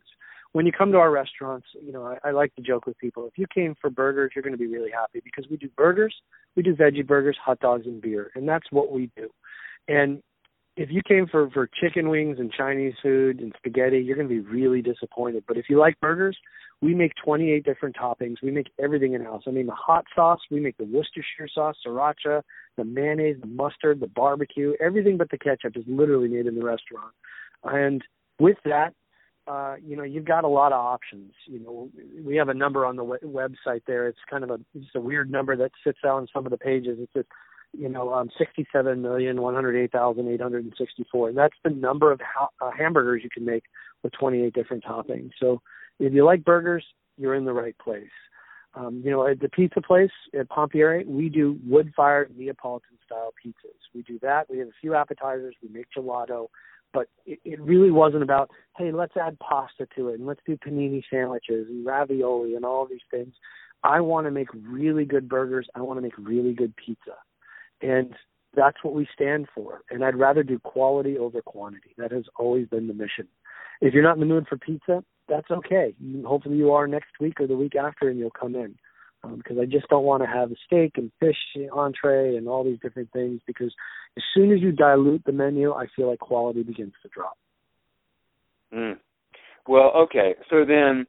When 0.52 0.66
you 0.66 0.72
come 0.72 0.92
to 0.92 0.98
our 0.98 1.12
restaurants 1.12 1.68
you 1.82 1.92
know 1.92 2.06
I, 2.06 2.30
I 2.30 2.32
like 2.32 2.56
to 2.56 2.62
joke 2.62 2.86
with 2.86 2.98
people 2.98 3.28
if 3.28 3.38
you 3.38 3.46
came 3.54 3.76
for 3.80 3.90
burgers 3.90 4.32
you're 4.36 4.44
going 4.44 4.54
to 4.54 4.58
be 4.58 4.68
really 4.68 4.92
happy 4.92 5.22
because 5.24 5.46
we 5.50 5.58
do 5.58 5.70
burgers 5.76 6.16
we 6.56 6.64
do 6.64 6.76
veggie 6.76 7.06
burgers 7.06 7.38
hot 7.44 7.60
dogs 7.60 7.86
and 7.86 8.02
beer 8.02 8.32
and 8.36 8.48
that's 8.48 8.72
what 8.72 8.92
we 8.92 9.10
do. 9.18 9.30
And 9.88 10.24
if 10.78 10.90
you 10.92 11.02
came 11.08 11.28
for 11.28 11.50
for 11.52 11.70
chicken 11.82 12.10
wings 12.10 12.38
and 12.40 12.52
Chinese 12.52 12.94
food 13.02 13.40
and 13.40 13.54
spaghetti, 13.58 14.00
you're 14.00 14.16
going 14.16 14.28
to 14.28 14.34
be 14.34 14.42
really 14.42 14.82
disappointed. 14.82 15.44
But 15.48 15.58
if 15.58 15.66
you 15.70 15.80
like 15.80 16.00
burgers, 16.02 16.38
we 16.82 16.94
make 16.94 17.14
28 17.24 17.64
different 17.64 17.96
toppings. 17.96 18.36
We 18.44 18.52
make 18.52 18.68
everything 18.84 19.14
in 19.14 19.24
house. 19.24 19.44
I 19.48 19.52
mean, 19.52 19.68
the 19.68 19.74
hot 19.74 20.06
sauce, 20.14 20.40
we 20.52 20.60
make 20.60 20.78
the 20.78 20.84
Worcestershire 20.84 21.48
sauce, 21.54 21.76
sriracha, 21.86 22.42
the 22.78 22.84
mayonnaise, 22.84 23.38
the 23.40 23.48
mustard, 23.48 24.02
the 24.02 24.08
barbecue, 24.08 24.74
everything 24.82 25.18
but 25.18 25.30
the 25.32 25.38
ketchup 25.38 25.78
is 25.78 25.86
literally 25.88 26.28
made 26.28 26.46
in 26.46 26.56
the 26.56 26.66
restaurant. 26.66 27.14
And 27.64 28.04
with 28.38 28.58
that, 28.66 28.94
uh, 29.48 29.76
you 29.82 29.96
know, 29.96 30.04
you've 30.04 30.26
got 30.26 30.44
a 30.44 30.50
lot 30.50 30.74
of 30.74 30.80
options. 30.80 31.32
You 31.46 31.60
know, 31.60 31.90
we 32.24 32.36
have 32.36 32.50
a 32.50 32.54
number 32.54 32.86
on 32.86 32.96
the 32.96 33.06
website 33.06 33.82
there. 33.88 34.08
It's 34.08 34.18
kind 34.30 34.44
of 34.44 34.50
a 34.50 34.58
just 34.78 34.96
a 34.96 35.00
weird 35.00 35.32
number 35.32 35.56
that 35.56 35.72
sits 35.84 36.00
out 36.04 36.18
on 36.18 36.28
some 36.34 36.46
of 36.46 36.52
the 36.52 36.58
pages. 36.58 36.98
It's 37.00 37.14
just 37.14 37.28
you 37.78 37.90
know, 37.90 38.14
um, 38.14 38.30
67,108,864. 38.40 41.30
And 41.30 41.38
that's 41.38 41.58
the 41.64 41.70
number 41.70 42.12
of 42.12 42.20
ha- 42.22 42.50
uh, 42.62 42.72
hamburgers 42.78 43.22
you 43.24 43.30
can 43.30 43.46
make 43.46 43.64
with 44.04 44.12
28 44.14 44.54
different 44.54 44.84
toppings. 44.84 45.32
So 45.40 45.62
if 46.00 46.14
you 46.14 46.26
like 46.26 46.44
burgers, 46.44 46.84
you're 47.18 47.36
in 47.36 47.46
the 47.46 47.54
right 47.54 47.78
place. 47.78 48.10
Um, 48.76 49.02
you 49.06 49.12
know, 49.12 49.26
at 49.26 49.40
the 49.40 49.48
pizza 49.50 49.82
place 49.82 50.12
at 50.38 50.50
Pompieri, 50.50 51.06
we 51.06 51.30
do 51.30 51.58
wood-fired 51.66 52.38
Neapolitan-style 52.38 53.34
pizzas. 53.44 53.80
We 53.94 54.02
do 54.02 54.20
that. 54.22 54.50
We 54.50 54.58
have 54.60 54.68
a 54.68 54.72
few 54.82 54.96
appetizers. 54.96 55.56
We 55.64 55.70
make 55.70 55.88
gelato. 55.98 56.48
But 56.94 57.08
it, 57.26 57.40
it 57.46 57.62
really 57.62 57.92
wasn't 57.92 58.24
about, 58.24 58.52
hey, 58.78 58.92
let's 58.92 59.16
add 59.16 59.40
pasta 59.40 59.88
to 59.96 60.10
it 60.10 60.16
and 60.16 60.26
let's 60.26 60.42
do 60.46 60.58
panini 60.58 61.04
sandwiches 61.10 61.68
and 61.70 61.86
ravioli 61.86 62.56
and 62.56 62.66
all 62.66 62.86
these 62.86 63.00
things. 63.10 63.34
I 63.84 64.02
want 64.02 64.28
to 64.28 64.32
make 64.32 64.50
really 64.54 65.06
good 65.06 65.30
burgers. 65.30 65.68
I 65.76 65.82
want 65.82 65.98
to 65.98 66.02
make 66.02 66.18
really 66.18 66.54
good 66.54 66.74
pizza. 66.76 67.16
And 67.82 68.14
that's 68.56 68.78
what 68.84 68.94
we 68.94 69.08
stand 69.14 69.48
for. 69.54 69.82
And 69.90 70.04
I'd 70.04 70.16
rather 70.16 70.44
do 70.44 70.60
quality 70.60 71.18
over 71.18 71.42
quantity. 71.42 71.94
That 71.98 72.12
has 72.12 72.24
always 72.38 72.68
been 72.68 72.88
the 72.88 72.94
mission. 72.94 73.28
If 73.82 73.94
you're 73.94 74.04
not 74.04 74.16
in 74.16 74.22
the 74.22 74.26
mood 74.26 74.48
for 74.48 74.58
pizza, 74.58 75.04
that's 75.28 75.50
okay. 75.52 75.94
hopefully 76.26 76.58
you 76.58 76.72
are 76.72 76.88
next 76.88 77.20
week 77.20 77.40
or 77.40 77.48
the 77.48 77.58
week 77.58 77.76
after 77.76 78.10
and 78.10 78.18
you'll 78.18 78.32
come 78.32 78.56
in. 78.56 78.76
Um, 79.24 79.38
because 79.38 79.58
I 79.60 79.66
just 79.66 79.88
don't 79.90 80.04
want 80.04 80.22
to 80.22 80.28
have 80.28 80.52
a 80.52 80.56
steak 80.66 80.94
and 80.98 81.12
fish 81.20 81.38
entree 81.74 82.36
and 82.36 82.48
all 82.48 82.64
these 82.64 82.80
different 82.80 83.12
things 83.12 83.42
because 83.48 83.74
as 84.18 84.24
soon 84.34 84.52
as 84.52 84.62
you 84.62 84.72
dilute 84.72 85.24
the 85.26 85.32
menu, 85.32 85.74
I 85.74 85.88
feel 85.96 86.08
like 86.08 86.20
quality 86.20 86.62
begins 86.62 86.94
to 87.02 87.10
drop. 87.10 87.38
Mm. 88.74 88.98
Well, 89.68 89.92
okay. 89.96 90.36
So 90.50 90.64
then 90.64 91.08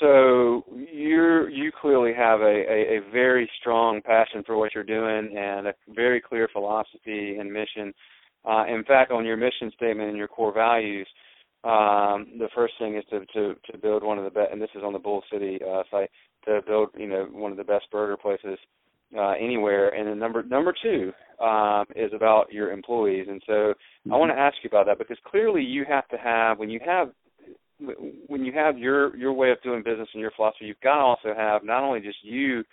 so 0.00 0.64
you're 0.92 1.48
you 1.48 1.70
clearly 1.80 2.12
have 2.14 2.40
a, 2.40 2.44
a, 2.44 2.98
a 2.98 3.10
very 3.12 3.50
strong 3.60 4.00
passion 4.02 4.42
for 4.44 4.56
what 4.56 4.74
you're 4.74 4.84
doing 4.84 5.36
and 5.36 5.68
a 5.68 5.74
very 5.88 6.20
clear 6.20 6.48
philosophy 6.52 7.36
and 7.38 7.52
mission. 7.52 7.92
Uh, 8.44 8.64
in 8.66 8.84
fact, 8.84 9.10
on 9.10 9.24
your 9.24 9.36
mission 9.36 9.72
statement 9.74 10.08
and 10.08 10.16
your 10.16 10.28
core 10.28 10.52
values, 10.52 11.06
um, 11.64 12.28
the 12.38 12.48
first 12.54 12.74
thing 12.78 12.96
is 12.96 13.04
to, 13.10 13.26
to, 13.26 13.54
to 13.70 13.78
build 13.78 14.04
one 14.04 14.18
of 14.18 14.24
the 14.24 14.30
best, 14.30 14.52
and 14.52 14.62
this 14.62 14.70
is 14.76 14.82
on 14.84 14.92
the 14.92 14.98
Bull 14.98 15.22
City 15.32 15.58
uh, 15.68 15.82
site, 15.90 16.10
to 16.44 16.60
build 16.66 16.90
you 16.96 17.08
know 17.08 17.26
one 17.32 17.50
of 17.50 17.58
the 17.58 17.64
best 17.64 17.86
burger 17.90 18.16
places 18.16 18.58
uh, 19.16 19.32
anywhere. 19.32 19.88
And 19.88 20.08
then 20.08 20.18
number 20.18 20.42
number 20.42 20.74
two 20.82 21.12
um, 21.44 21.86
is 21.94 22.12
about 22.14 22.52
your 22.52 22.70
employees. 22.70 23.26
And 23.28 23.42
so 23.46 23.52
mm-hmm. 23.52 24.12
I 24.12 24.16
want 24.16 24.30
to 24.32 24.38
ask 24.38 24.56
you 24.62 24.68
about 24.68 24.86
that 24.86 24.98
because 24.98 25.18
clearly 25.24 25.62
you 25.62 25.84
have 25.88 26.06
to 26.08 26.16
have 26.16 26.58
when 26.58 26.70
you 26.70 26.80
have 26.84 27.10
when 27.78 28.44
you 28.44 28.52
have 28.52 28.78
your 28.78 29.16
your 29.16 29.32
way 29.32 29.50
of 29.50 29.62
doing 29.62 29.82
business 29.82 30.08
and 30.12 30.20
your 30.20 30.30
philosophy, 30.32 30.66
you've 30.66 30.80
got 30.80 30.96
to 30.96 31.02
also 31.02 31.34
have 31.36 31.64
not 31.64 31.82
only 31.82 32.00
just 32.00 32.18
you, 32.22 32.64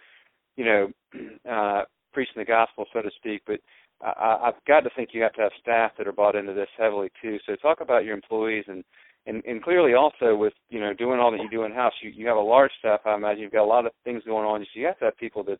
you 0.55 0.65
know, 0.65 0.87
uh, 1.49 1.83
preaching 2.13 2.35
the 2.37 2.45
gospel, 2.45 2.85
so 2.93 3.01
to 3.01 3.09
speak, 3.17 3.41
but 3.45 3.59
I, 4.01 4.47
I've 4.47 4.65
got 4.67 4.81
to 4.81 4.89
think 4.95 5.09
you 5.13 5.21
have 5.21 5.33
to 5.33 5.41
have 5.41 5.51
staff 5.61 5.91
that 5.97 6.07
are 6.07 6.13
bought 6.13 6.35
into 6.35 6.53
this 6.53 6.69
heavily 6.77 7.09
too. 7.21 7.37
So 7.45 7.55
talk 7.55 7.81
about 7.81 8.05
your 8.05 8.15
employees 8.15 8.65
and 8.67 8.83
and, 9.25 9.41
and 9.45 9.63
clearly 9.63 9.93
also 9.93 10.35
with 10.35 10.53
you 10.69 10.79
know 10.79 10.93
doing 10.93 11.19
all 11.19 11.31
that 11.31 11.41
you 11.41 11.49
do 11.49 11.63
in 11.63 11.71
house, 11.71 11.93
you 12.01 12.09
you 12.09 12.27
have 12.27 12.37
a 12.37 12.41
large 12.41 12.71
staff. 12.79 13.01
I 13.05 13.15
imagine 13.15 13.41
you've 13.41 13.51
got 13.51 13.63
a 13.63 13.65
lot 13.65 13.85
of 13.85 13.91
things 14.03 14.23
going 14.25 14.45
on. 14.45 14.61
So 14.61 14.79
you 14.79 14.85
have 14.87 14.99
to 14.99 15.05
have 15.05 15.17
people 15.17 15.43
that 15.45 15.59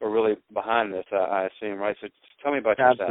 are 0.00 0.10
really 0.10 0.34
behind 0.52 0.92
this. 0.92 1.04
I, 1.12 1.16
I 1.16 1.48
assume, 1.48 1.78
right? 1.78 1.96
So 2.00 2.08
tell 2.42 2.52
me 2.52 2.58
about 2.58 2.78
your 2.78 2.94
staff. 2.94 3.10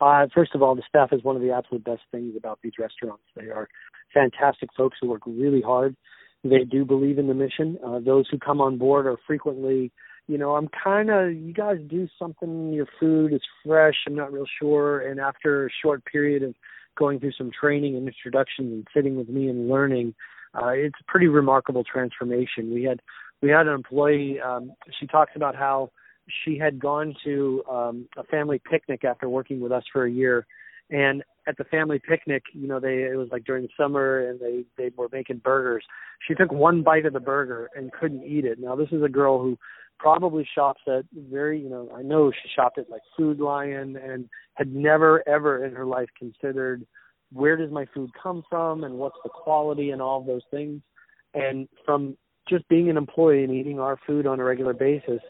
Uh, 0.00 0.26
first 0.34 0.54
of 0.54 0.62
all, 0.62 0.74
the 0.74 0.82
staff 0.88 1.10
is 1.12 1.24
one 1.24 1.36
of 1.36 1.42
the 1.42 1.50
absolute 1.50 1.84
best 1.84 2.02
things 2.10 2.34
about 2.36 2.58
these 2.62 2.72
restaurants. 2.78 3.22
They 3.34 3.46
are 3.46 3.68
fantastic 4.12 4.70
folks 4.76 4.98
who 5.00 5.08
work 5.08 5.22
really 5.26 5.62
hard. 5.62 5.96
They 6.42 6.64
do 6.64 6.84
believe 6.84 7.18
in 7.18 7.28
the 7.28 7.34
mission. 7.34 7.78
Uh, 7.84 7.98
those 7.98 8.26
who 8.30 8.38
come 8.38 8.60
on 8.60 8.78
board 8.78 9.06
are 9.06 9.16
frequently, 9.26 9.92
you 10.26 10.38
know, 10.38 10.54
I'm 10.56 10.68
kind 10.68 11.10
of, 11.10 11.32
you 11.34 11.52
guys 11.52 11.76
do 11.88 12.08
something, 12.18 12.72
your 12.72 12.86
food 12.98 13.32
is 13.32 13.40
fresh, 13.64 13.96
I'm 14.06 14.14
not 14.14 14.32
real 14.32 14.46
sure. 14.60 15.00
And 15.00 15.20
after 15.20 15.66
a 15.66 15.70
short 15.82 16.04
period 16.04 16.42
of 16.42 16.54
going 16.98 17.20
through 17.20 17.32
some 17.36 17.50
training 17.58 17.96
and 17.96 18.06
introductions 18.06 18.72
and 18.72 18.86
sitting 18.94 19.16
with 19.16 19.28
me 19.28 19.48
and 19.48 19.68
learning, 19.68 20.14
uh, 20.54 20.68
it's 20.68 20.96
a 21.00 21.10
pretty 21.10 21.26
remarkable 21.26 21.84
transformation. 21.84 22.72
We 22.72 22.84
had, 22.84 23.00
we 23.42 23.50
had 23.50 23.66
an 23.66 23.74
employee, 23.74 24.40
um, 24.40 24.72
she 24.98 25.06
talks 25.06 25.32
about 25.36 25.56
how 25.56 25.90
she 26.44 26.58
had 26.58 26.78
gone 26.78 27.14
to 27.24 27.62
um, 27.70 28.08
a 28.16 28.24
family 28.24 28.60
picnic 28.70 29.04
after 29.04 29.28
working 29.28 29.60
with 29.60 29.72
us 29.72 29.84
for 29.92 30.04
a 30.04 30.10
year, 30.10 30.46
and 30.90 31.22
at 31.46 31.56
the 31.56 31.64
family 31.64 31.98
picnic, 31.98 32.42
you 32.52 32.68
know, 32.68 32.80
they 32.80 33.02
it 33.02 33.16
was 33.16 33.28
like 33.30 33.44
during 33.44 33.62
the 33.62 33.68
summer, 33.76 34.28
and 34.28 34.40
they 34.40 34.64
they 34.76 34.90
were 34.96 35.08
making 35.12 35.38
burgers. 35.38 35.84
She 36.26 36.34
took 36.34 36.52
one 36.52 36.82
bite 36.82 37.06
of 37.06 37.12
the 37.12 37.20
burger 37.20 37.70
and 37.74 37.92
couldn't 37.92 38.24
eat 38.24 38.44
it. 38.44 38.58
Now 38.58 38.76
this 38.76 38.88
is 38.92 39.02
a 39.02 39.08
girl 39.08 39.40
who 39.40 39.58
probably 39.98 40.48
shops 40.54 40.80
at 40.86 41.04
very, 41.14 41.60
you 41.60 41.68
know, 41.68 41.90
I 41.94 42.02
know 42.02 42.30
she 42.30 42.48
shopped 42.54 42.78
at 42.78 42.90
like 42.90 43.02
Food 43.16 43.38
Lion 43.38 43.96
and 43.96 44.28
had 44.54 44.74
never 44.74 45.26
ever 45.28 45.64
in 45.64 45.74
her 45.74 45.86
life 45.86 46.08
considered 46.18 46.86
where 47.32 47.56
does 47.56 47.70
my 47.70 47.86
food 47.94 48.10
come 48.20 48.42
from 48.48 48.84
and 48.84 48.94
what's 48.94 49.18
the 49.22 49.30
quality 49.30 49.90
and 49.90 50.02
all 50.02 50.20
of 50.20 50.26
those 50.26 50.42
things. 50.50 50.82
And 51.34 51.68
from 51.84 52.16
just 52.48 52.66
being 52.68 52.90
an 52.90 52.96
employee 52.96 53.44
and 53.44 53.54
eating 53.54 53.78
our 53.78 53.98
food 54.06 54.26
on 54.26 54.40
a 54.40 54.44
regular 54.44 54.72
basis, 54.72 55.20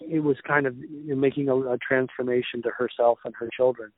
it 0.00 0.20
was 0.20 0.36
kind 0.46 0.66
of 0.66 0.74
making 1.06 1.48
a, 1.48 1.56
a 1.56 1.78
transformation 1.78 2.62
to 2.62 2.70
herself 2.70 3.18
and 3.24 3.34
her 3.38 3.48
children 3.56 3.90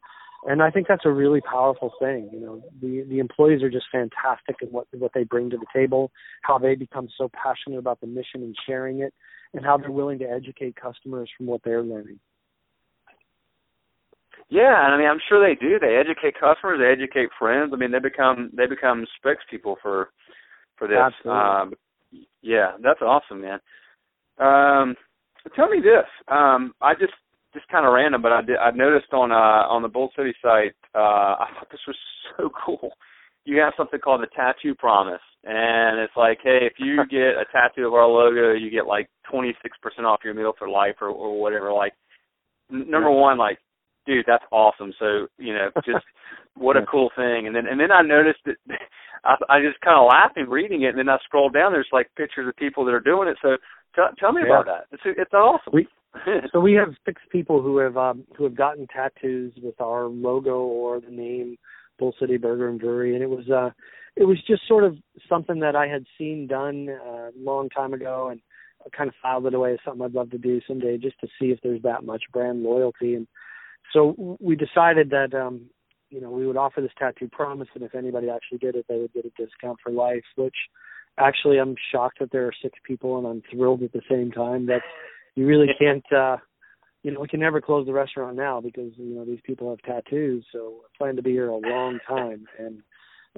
and 0.44 0.62
I 0.62 0.70
think 0.70 0.86
that's 0.88 1.04
a 1.04 1.10
really 1.10 1.40
powerful 1.40 1.92
thing. 2.00 2.30
You 2.32 2.40
know, 2.40 2.62
the 2.80 3.04
the 3.08 3.18
employees 3.18 3.62
are 3.62 3.70
just 3.70 3.86
fantastic 3.92 4.56
in 4.62 4.68
what 4.68 4.86
what 4.92 5.12
they 5.14 5.24
bring 5.24 5.50
to 5.50 5.58
the 5.58 5.66
table, 5.74 6.10
how 6.42 6.58
they 6.58 6.74
become 6.74 7.08
so 7.18 7.30
passionate 7.30 7.78
about 7.78 8.00
the 8.00 8.06
mission 8.06 8.42
and 8.42 8.56
sharing 8.66 9.00
it, 9.00 9.12
and 9.52 9.64
how 9.64 9.76
they're 9.76 9.90
willing 9.90 10.18
to 10.20 10.30
educate 10.30 10.76
customers 10.76 11.28
from 11.36 11.46
what 11.46 11.60
they're 11.62 11.82
learning. 11.82 12.18
Yeah, 14.48 14.84
and 14.84 14.94
I 14.94 14.98
mean, 14.98 15.06
I'm 15.06 15.20
sure 15.28 15.46
they 15.46 15.54
do. 15.54 15.78
They 15.78 15.96
educate 15.96 16.40
customers, 16.40 16.80
they 16.80 16.90
educate 16.90 17.28
friends. 17.38 17.72
I 17.74 17.76
mean, 17.76 17.92
they 17.92 17.98
become 17.98 18.50
they 18.56 18.66
become 18.66 19.06
spokespeople 19.22 19.76
for 19.82 20.08
for 20.76 20.88
this. 20.88 20.96
Absolutely. 20.98 21.42
Um, 21.42 21.74
yeah, 22.40 22.72
that's 22.82 23.02
awesome, 23.02 23.42
man. 23.42 23.60
Um, 24.38 24.96
tell 25.56 25.68
me 25.68 25.78
this. 25.80 26.06
Um, 26.28 26.74
I 26.80 26.94
just 26.94 27.12
just 27.54 27.66
kind 27.68 27.86
of 27.86 27.92
random, 27.92 28.22
but 28.22 28.32
I 28.32 28.42
did 28.42 28.56
I 28.56 28.70
noticed 28.70 29.12
on 29.12 29.32
uh 29.32 29.66
on 29.68 29.82
the 29.82 29.88
Bull 29.88 30.10
City 30.16 30.34
site. 30.42 30.74
Uh, 30.94 31.36
I 31.40 31.46
thought 31.54 31.70
this 31.70 31.80
was 31.86 31.96
so 32.36 32.50
cool. 32.64 32.92
You 33.44 33.58
have 33.60 33.72
something 33.76 33.98
called 34.00 34.20
the 34.22 34.28
Tattoo 34.36 34.74
Promise, 34.74 35.22
and 35.44 35.98
it's 35.98 36.12
like, 36.16 36.38
hey, 36.42 36.60
if 36.62 36.74
you 36.78 36.98
get 37.10 37.40
a 37.40 37.44
tattoo 37.50 37.86
of 37.86 37.94
our 37.94 38.06
logo, 38.06 38.52
you 38.52 38.70
get 38.70 38.86
like 38.86 39.08
26% 39.32 39.54
off 40.04 40.20
your 40.22 40.34
meal 40.34 40.52
for 40.58 40.68
life 40.68 40.96
or, 41.00 41.08
or 41.08 41.40
whatever. 41.40 41.72
Like, 41.72 41.94
n- 42.70 42.90
number 42.90 43.10
one, 43.10 43.38
like, 43.38 43.58
dude, 44.06 44.26
that's 44.26 44.44
awesome. 44.52 44.92
So, 44.98 45.26
you 45.38 45.54
know, 45.54 45.70
just 45.86 46.04
what 46.54 46.76
a 46.76 46.84
cool 46.84 47.10
thing. 47.16 47.46
And 47.46 47.56
then, 47.56 47.66
and 47.66 47.80
then 47.80 47.90
I 47.90 48.02
noticed 48.02 48.40
that 48.44 48.56
I, 49.24 49.36
I 49.48 49.60
just 49.62 49.80
kind 49.80 49.98
of 49.98 50.08
laughing 50.08 50.46
reading 50.48 50.82
it, 50.82 50.90
and 50.90 50.98
then 50.98 51.08
I 51.08 51.16
scrolled 51.24 51.54
down. 51.54 51.72
There's 51.72 51.88
like 51.92 52.10
pictures 52.16 52.46
of 52.46 52.56
people 52.56 52.84
that 52.84 52.94
are 52.94 53.00
doing 53.00 53.28
it. 53.28 53.38
So, 53.40 53.56
t- 53.94 54.02
tell 54.18 54.32
me 54.32 54.42
yeah. 54.46 54.60
about 54.60 54.66
that. 54.66 54.86
It's 54.92 55.02
it's 55.18 55.32
awesome. 55.32 55.72
We, 55.72 55.88
so 56.52 56.60
we 56.60 56.74
have 56.74 56.94
six 57.04 57.22
people 57.30 57.62
who 57.62 57.78
have 57.78 57.96
um, 57.96 58.24
who 58.36 58.44
have 58.44 58.56
gotten 58.56 58.86
tattoos 58.86 59.52
with 59.62 59.80
our 59.80 60.06
logo 60.06 60.58
or 60.58 61.00
the 61.00 61.10
name 61.10 61.56
Bull 61.98 62.14
City 62.18 62.36
Burger 62.36 62.68
and 62.68 62.80
Brewery, 62.80 63.14
and 63.14 63.22
it 63.22 63.30
was 63.30 63.48
uh 63.48 63.70
it 64.16 64.24
was 64.24 64.38
just 64.46 64.66
sort 64.66 64.84
of 64.84 64.96
something 65.28 65.60
that 65.60 65.76
I 65.76 65.86
had 65.86 66.04
seen 66.18 66.46
done 66.46 66.88
uh, 66.88 67.28
a 67.28 67.32
long 67.38 67.68
time 67.68 67.94
ago, 67.94 68.28
and 68.28 68.40
I 68.84 68.88
kind 68.96 69.08
of 69.08 69.14
filed 69.22 69.46
it 69.46 69.54
away 69.54 69.74
as 69.74 69.78
something 69.84 70.04
I'd 70.04 70.14
love 70.14 70.30
to 70.30 70.38
do 70.38 70.60
someday, 70.66 70.98
just 70.98 71.20
to 71.20 71.28
see 71.38 71.46
if 71.46 71.60
there's 71.62 71.82
that 71.82 72.04
much 72.04 72.24
brand 72.32 72.62
loyalty. 72.62 73.14
And 73.14 73.28
so 73.92 74.36
we 74.40 74.56
decided 74.56 75.10
that 75.10 75.34
um, 75.34 75.62
you 76.10 76.20
know 76.20 76.30
we 76.30 76.46
would 76.46 76.56
offer 76.56 76.80
this 76.80 76.90
tattoo 76.98 77.28
promise, 77.28 77.68
and 77.74 77.84
if 77.84 77.94
anybody 77.94 78.28
actually 78.30 78.58
did 78.58 78.74
it, 78.74 78.86
they 78.88 78.98
would 78.98 79.12
get 79.12 79.26
a 79.26 79.42
discount 79.42 79.78
for 79.82 79.92
life. 79.92 80.24
Which 80.36 80.56
actually, 81.18 81.58
I'm 81.58 81.74
shocked 81.92 82.18
that 82.20 82.30
there 82.32 82.46
are 82.46 82.52
six 82.62 82.78
people, 82.84 83.18
and 83.18 83.26
I'm 83.26 83.42
thrilled 83.50 83.82
at 83.82 83.92
the 83.92 84.02
same 84.10 84.30
time 84.30 84.66
that 84.66 84.82
you 85.34 85.46
really 85.46 85.68
can't. 85.78 86.04
uh 86.12 86.36
you 87.02 87.10
know, 87.10 87.20
we 87.20 87.28
can 87.28 87.40
never 87.40 87.60
close 87.60 87.86
the 87.86 87.92
restaurant 87.92 88.36
now 88.36 88.60
because 88.60 88.92
you 88.96 89.14
know 89.14 89.24
these 89.24 89.40
people 89.44 89.70
have 89.70 89.80
tattoos. 89.80 90.44
So 90.52 90.80
I 90.84 90.98
plan 90.98 91.16
to 91.16 91.22
be 91.22 91.30
here 91.30 91.48
a 91.48 91.56
long 91.56 91.98
time, 92.06 92.46
and 92.58 92.82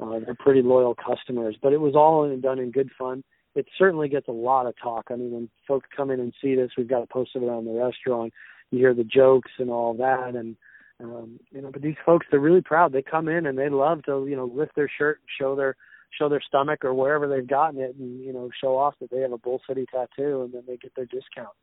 uh, 0.01 0.19
they're 0.25 0.35
pretty 0.35 0.63
loyal 0.63 0.95
customers. 0.95 1.57
But 1.63 1.73
it 1.73 1.81
was 1.81 1.95
all 1.95 2.29
done 2.39 2.59
in 2.59 2.71
good 2.73 2.91
fun. 2.99 3.23
It 3.55 3.67
certainly 3.79 4.09
gets 4.09 4.29
a 4.29 4.33
lot 4.33 4.67
of 4.67 4.75
talk. 4.83 5.09
I 5.11 5.17
mean, 5.17 5.31
when 5.31 5.49
folks 5.69 5.89
come 5.95 6.11
in 6.11 6.21
and 6.21 6.33
see 6.43 6.55
this, 6.55 6.71
we've 6.77 6.89
got 6.89 7.03
it 7.03 7.11
posted 7.11 7.43
around 7.43 7.67
the 7.67 7.73
restaurant. 7.73 8.33
You 8.71 8.79
hear 8.79 8.95
the 8.95 9.05
jokes 9.05 9.51
and 9.59 9.71
all 9.71 9.95
that, 9.95 10.35
and 10.35 10.57
um, 11.01 11.39
you 11.51 11.61
know. 11.61 11.71
But 11.73 11.83
these 11.83 11.97
folks, 12.05 12.27
they're 12.31 12.41
really 12.41 12.63
proud. 12.63 12.93
They 12.93 13.03
come 13.03 13.29
in 13.29 13.47
and 13.47 13.57
they 13.57 13.69
love 13.69 14.03
to, 14.05 14.27
you 14.29 14.35
know, 14.35 14.51
lift 14.53 14.75
their 14.75 14.91
shirt, 14.99 15.21
and 15.21 15.29
show 15.39 15.55
their 15.55 15.77
show 16.19 16.29
their 16.29 16.43
stomach 16.47 16.85
or 16.85 16.95
wherever 16.95 17.29
they've 17.29 17.47
gotten 17.47 17.81
it, 17.81 17.97
and 17.97 18.25
you 18.25 18.33
know, 18.33 18.51
show 18.61 18.77
off 18.77 18.95
that 19.01 19.11
they 19.11 19.21
have 19.21 19.33
a 19.33 19.39
Bull 19.39 19.61
City 19.69 19.87
tattoo, 19.91 20.43
and 20.43 20.53
then 20.53 20.63
they 20.67 20.77
get 20.77 20.95
their 20.95 21.07
discount. 21.07 21.55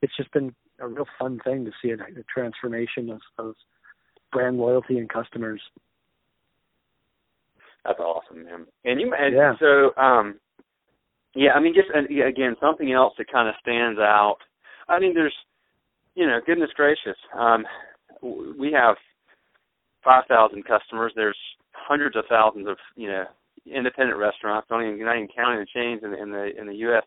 It's 0.00 0.16
just 0.16 0.32
been 0.32 0.54
a 0.80 0.88
real 0.88 1.06
fun 1.18 1.40
thing 1.44 1.64
to 1.64 1.70
see 1.80 1.90
a, 1.90 1.94
a 1.94 2.24
transformation 2.32 3.10
of, 3.10 3.20
of 3.38 3.54
brand 4.32 4.58
loyalty 4.58 4.98
and 4.98 5.08
customers. 5.08 5.60
That's 7.84 8.00
awesome, 8.00 8.44
man. 8.44 8.66
And 8.84 9.00
you, 9.00 9.14
and 9.16 9.34
yeah. 9.34 9.54
so, 9.58 10.00
um, 10.00 10.38
yeah, 11.34 11.52
I 11.52 11.60
mean, 11.60 11.74
just 11.74 11.88
again, 11.90 12.56
something 12.60 12.92
else 12.92 13.14
that 13.18 13.30
kind 13.30 13.48
of 13.48 13.54
stands 13.60 13.98
out. 13.98 14.38
I 14.88 14.98
mean, 14.98 15.14
there's, 15.14 15.34
you 16.14 16.26
know, 16.26 16.40
goodness 16.44 16.70
gracious, 16.74 17.16
um, 17.38 17.64
we 18.22 18.72
have 18.72 18.96
five 20.04 20.24
thousand 20.28 20.64
customers. 20.64 21.12
There's 21.16 21.38
hundreds 21.72 22.16
of 22.16 22.24
thousands 22.28 22.68
of, 22.68 22.76
you 22.96 23.08
know, 23.08 23.24
independent 23.66 24.18
restaurants. 24.18 24.68
Don't 24.68 24.82
even 24.82 25.04
not 25.04 25.16
even 25.16 25.28
counting 25.34 25.60
the 25.60 25.66
chains 25.74 26.02
in, 26.04 26.14
in 26.14 26.30
the 26.30 26.50
in 26.58 26.66
the 26.66 26.74
U.S. 26.86 27.04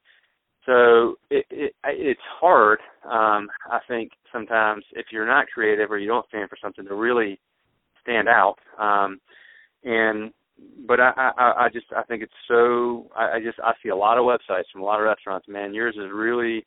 So 0.65 1.15
it, 1.29 1.45
it 1.49 1.75
it's 1.83 2.21
hard, 2.39 2.79
um, 3.03 3.49
I 3.69 3.79
think, 3.87 4.11
sometimes 4.33 4.83
if 4.93 5.07
you're 5.11 5.27
not 5.27 5.47
creative 5.53 5.91
or 5.91 5.99
you 5.99 6.07
don't 6.07 6.27
stand 6.27 6.49
for 6.49 6.57
something 6.61 6.85
to 6.85 6.95
really 6.95 7.39
stand 8.01 8.27
out. 8.27 8.55
Um, 8.79 9.19
and 9.83 10.31
but 10.87 10.99
I, 10.99 11.11
I 11.15 11.53
I 11.65 11.69
just 11.71 11.85
I 11.95 12.03
think 12.03 12.23
it's 12.23 12.33
so 12.47 13.09
I, 13.15 13.35
I 13.35 13.39
just 13.43 13.59
I 13.59 13.73
see 13.83 13.89
a 13.89 13.95
lot 13.95 14.17
of 14.17 14.25
websites 14.25 14.65
from 14.71 14.81
a 14.81 14.85
lot 14.85 14.99
of 14.99 15.05
restaurants. 15.05 15.47
Man, 15.47 15.73
yours 15.73 15.95
is 15.97 16.09
really 16.11 16.65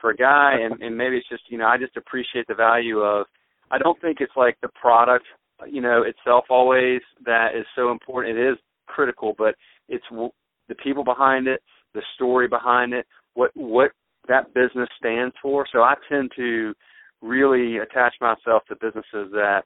for 0.00 0.10
a 0.10 0.16
guy, 0.16 0.54
and 0.60 0.80
and 0.80 0.96
maybe 0.96 1.16
it's 1.16 1.28
just 1.28 1.42
you 1.48 1.58
know 1.58 1.66
I 1.66 1.76
just 1.76 1.96
appreciate 1.96 2.46
the 2.46 2.54
value 2.54 3.00
of. 3.00 3.26
I 3.72 3.78
don't 3.78 4.00
think 4.00 4.18
it's 4.20 4.32
like 4.36 4.56
the 4.62 4.68
product 4.80 5.26
you 5.68 5.80
know 5.80 6.02
itself 6.02 6.44
always 6.50 7.00
that 7.24 7.56
is 7.56 7.66
so 7.74 7.90
important. 7.90 8.38
It 8.38 8.52
is 8.52 8.58
critical, 8.94 9.34
but 9.38 9.54
it's 9.88 10.04
the 10.10 10.74
people 10.82 11.04
behind 11.04 11.46
it, 11.46 11.60
the 11.94 12.02
story 12.14 12.48
behind 12.48 12.92
it, 12.92 13.06
what 13.34 13.50
what 13.54 13.92
that 14.28 14.52
business 14.54 14.88
stands 14.98 15.34
for. 15.42 15.66
So 15.72 15.80
I 15.80 15.94
tend 16.08 16.30
to 16.36 16.74
really 17.22 17.78
attach 17.78 18.14
myself 18.20 18.62
to 18.68 18.76
businesses 18.80 19.32
that 19.32 19.62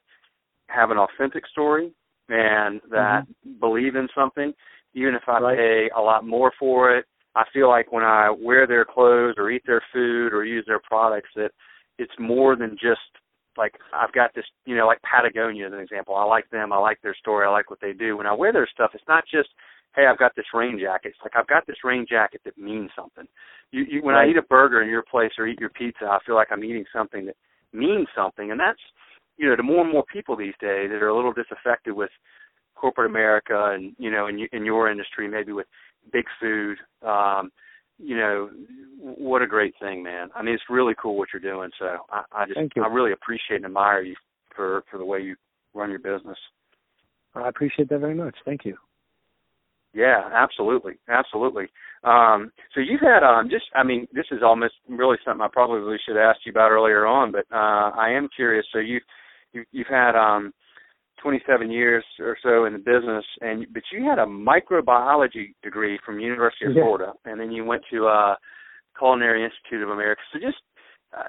have 0.69 0.91
an 0.91 0.99
authentic 0.99 1.47
story 1.47 1.93
and 2.29 2.81
that 2.91 3.23
mm-hmm. 3.23 3.61
believe 3.61 3.97
in 3.97 4.09
something, 4.15 4.53
even 4.95 5.15
if 5.15 5.23
I 5.29 5.39
right. 5.39 5.59
pay 5.59 5.91
a 5.97 6.01
lot 6.01 6.27
more 6.27 6.53
for 6.59 6.97
it. 6.97 7.05
I 7.37 7.43
feel 7.53 7.69
like 7.69 7.91
when 7.91 8.05
I 8.05 8.31
wear 8.31 8.67
their 8.67 8.85
clothes 8.85 9.35
or 9.37 9.51
eat 9.51 9.63
their 9.67 9.83
food 9.93 10.33
or 10.33 10.45
use 10.45 10.65
their 10.67 10.81
products 10.81 11.31
that 11.35 11.51
it's 11.99 12.13
more 12.19 12.57
than 12.57 12.71
just 12.81 13.01
like 13.57 13.75
I've 13.93 14.13
got 14.13 14.35
this, 14.35 14.45
you 14.65 14.77
know, 14.77 14.87
like 14.87 15.01
Patagonia 15.03 15.67
as 15.67 15.73
an 15.73 15.81
example. 15.81 16.15
I 16.15 16.25
like 16.25 16.49
them. 16.51 16.73
I 16.73 16.79
like 16.79 17.01
their 17.03 17.15
story. 17.15 17.47
I 17.47 17.51
like 17.51 17.71
what 17.71 17.81
they 17.81 17.93
do. 17.93 18.17
When 18.17 18.27
I 18.27 18.35
wear 18.35 18.53
their 18.53 18.69
stuff, 18.73 18.91
it's 18.95 19.09
not 19.09 19.25
just 19.31 19.49
hey, 19.95 20.07
I've 20.11 20.19
got 20.19 20.35
this 20.35 20.47
rain 20.53 20.79
jacket. 20.81 21.15
It's 21.15 21.23
like 21.23 21.37
I've 21.37 21.47
got 21.47 21.67
this 21.67 21.85
rain 21.85 22.05
jacket 22.09 22.41
that 22.45 22.59
means 22.59 22.91
something. 22.97 23.27
You, 23.71 23.85
you 23.89 24.03
when 24.03 24.15
right. 24.15 24.27
I 24.27 24.31
eat 24.31 24.37
a 24.37 24.43
burger 24.43 24.83
in 24.83 24.89
your 24.89 25.05
place 25.09 25.33
or 25.39 25.47
eat 25.47 25.61
your 25.61 25.71
pizza, 25.71 26.05
I 26.07 26.19
feel 26.27 26.35
like 26.35 26.49
I'm 26.51 26.65
eating 26.65 26.85
something 26.93 27.27
that 27.27 27.37
means 27.73 28.09
something, 28.15 28.51
and 28.51 28.61
that's 28.61 28.81
you 29.37 29.49
know, 29.49 29.57
to 29.57 29.63
more 29.63 29.83
and 29.83 29.93
more 29.93 30.05
people 30.13 30.37
these 30.37 30.55
days 30.61 30.91
that 30.91 31.03
are 31.03 31.09
a 31.09 31.17
little 31.17 31.33
disaffected 31.33 31.93
with 31.93 32.11
corporate 32.75 33.11
America 33.11 33.73
and 33.75 33.95
you 33.99 34.11
know, 34.11 34.27
in 34.27 34.47
in 34.53 34.65
your 34.65 34.91
industry, 34.91 35.29
maybe 35.29 35.53
with 35.53 35.67
big 36.13 36.25
food. 36.41 36.79
Um, 37.03 37.51
you 37.99 38.17
know, 38.17 38.51
what 38.99 39.43
a 39.43 39.47
great 39.47 39.75
thing, 39.81 40.03
man. 40.03 40.31
I 40.35 40.43
mean, 40.43 40.55
it's 40.55 40.65
really 40.69 40.95
cool 41.01 41.17
what 41.17 41.29
you're 41.33 41.41
doing. 41.41 41.71
So 41.79 41.99
I, 42.11 42.23
I 42.33 42.47
just, 42.47 42.59
I 42.59 42.87
really 42.89 43.13
appreciate 43.13 43.57
and 43.57 43.67
admire 43.67 44.03
you 44.03 44.15
for 44.55 44.85
for 44.91 44.99
the 44.99 45.05
way 45.05 45.21
you 45.21 45.37
run 45.75 45.91
your 45.91 45.99
business. 45.99 46.39
I 47.35 47.49
appreciate 47.49 47.89
that 47.89 47.99
very 47.99 48.15
much. 48.15 48.37
Thank 48.45 48.65
you. 48.65 48.77
Yeah, 49.93 50.29
absolutely, 50.33 50.95
absolutely. 51.09 51.67
Um, 52.03 52.51
so 52.75 52.81
you've 52.81 53.01
had 53.01 53.23
um, 53.23 53.49
just, 53.49 53.67
I 53.77 53.85
mean, 53.85 54.09
this 54.13 54.27
is 54.33 54.41
almost 54.43 54.75
really 54.89 55.17
something 55.25 55.41
I 55.41 55.49
probably 55.53 55.97
should 56.05 56.17
have 56.17 56.35
asked 56.35 56.45
you 56.45 56.51
about 56.51 56.73
earlier 56.73 57.07
on, 57.07 57.31
but 57.31 57.47
uh, 57.53 57.91
I 57.97 58.11
am 58.11 58.29
curious. 58.35 58.67
So 58.73 58.81
you, 58.81 59.01
you 59.53 59.65
you've 59.71 59.87
had 59.87 60.17
um, 60.17 60.53
27 61.25 61.71
years 61.71 62.05
or 62.21 62.37
so 62.43 62.67
in 62.67 62.75
the 62.75 62.79
business, 62.79 63.25
and 63.41 63.67
but 63.73 63.83
you 63.91 64.05
had 64.05 64.19
a 64.19 64.27
microbiology 64.27 65.55
degree 65.63 65.99
from 66.05 66.21
University 66.21 66.67
of 66.67 66.73
yeah. 66.77 66.83
Florida, 66.83 67.13
and 67.25 67.41
then 67.41 67.51
you 67.51 67.65
went 67.65 67.83
to 67.91 68.07
uh, 68.07 68.35
Culinary 68.99 69.43
Institute 69.43 69.83
of 69.83 69.89
America. 69.89 70.21
So 70.33 70.39
just 70.39 70.59
uh, 71.17 71.23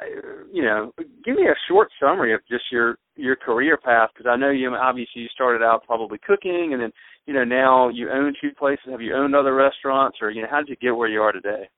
you 0.51 0.63
know, 0.63 0.91
give 1.23 1.35
me 1.35 1.43
a 1.43 1.55
short 1.69 1.89
summary 1.99 2.33
of 2.33 2.41
just 2.49 2.65
your 2.71 2.97
your 3.15 3.37
career 3.37 3.77
path 3.77 4.09
because 4.13 4.29
I 4.29 4.35
know 4.35 4.49
you 4.49 4.69
obviously 4.69 5.21
you 5.21 5.27
started 5.33 5.63
out 5.63 5.85
probably 5.85 6.17
cooking 6.17 6.71
and 6.73 6.81
then 6.81 6.91
you 7.25 7.33
know 7.33 7.45
now 7.45 7.87
you 7.87 8.09
own 8.09 8.33
two 8.41 8.49
places. 8.57 8.85
Have 8.91 9.01
you 9.01 9.15
owned 9.15 9.33
other 9.33 9.55
restaurants 9.55 10.17
or 10.21 10.29
you 10.29 10.41
know 10.41 10.49
how 10.51 10.59
did 10.59 10.69
you 10.69 10.75
get 10.75 10.97
where 10.97 11.07
you 11.07 11.21
are 11.21 11.31
today? 11.31 11.69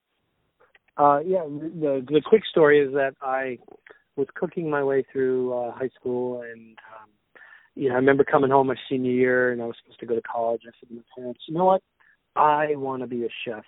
Uh, 0.97 1.19
yeah, 1.19 1.43
the 1.43 2.03
the 2.07 2.21
quick 2.25 2.43
story 2.49 2.79
is 2.79 2.93
that 2.93 3.13
I 3.21 3.59
was 4.15 4.27
cooking 4.33 4.69
my 4.69 4.83
way 4.83 5.05
through 5.11 5.53
uh, 5.53 5.71
high 5.71 5.91
school 5.99 6.41
and 6.41 6.77
um, 6.95 7.09
you 7.77 7.89
know 7.89 7.95
I 7.95 7.97
remember 7.97 8.23
coming 8.23 8.51
home 8.51 8.67
my 8.67 8.75
senior 8.89 9.11
year 9.11 9.51
and 9.51 9.61
I 9.61 9.65
was 9.65 9.75
supposed 9.81 9.99
to 9.99 10.05
go 10.05 10.15
to 10.15 10.21
college. 10.21 10.61
I 10.67 10.71
said 10.79 10.89
to 10.89 10.95
my 10.95 11.01
parents, 11.15 11.41
you 11.47 11.53
know 11.53 11.65
what, 11.65 11.81
I 12.35 12.75
want 12.75 13.01
to 13.01 13.07
be 13.07 13.23
a 13.23 13.29
chef. 13.45 13.63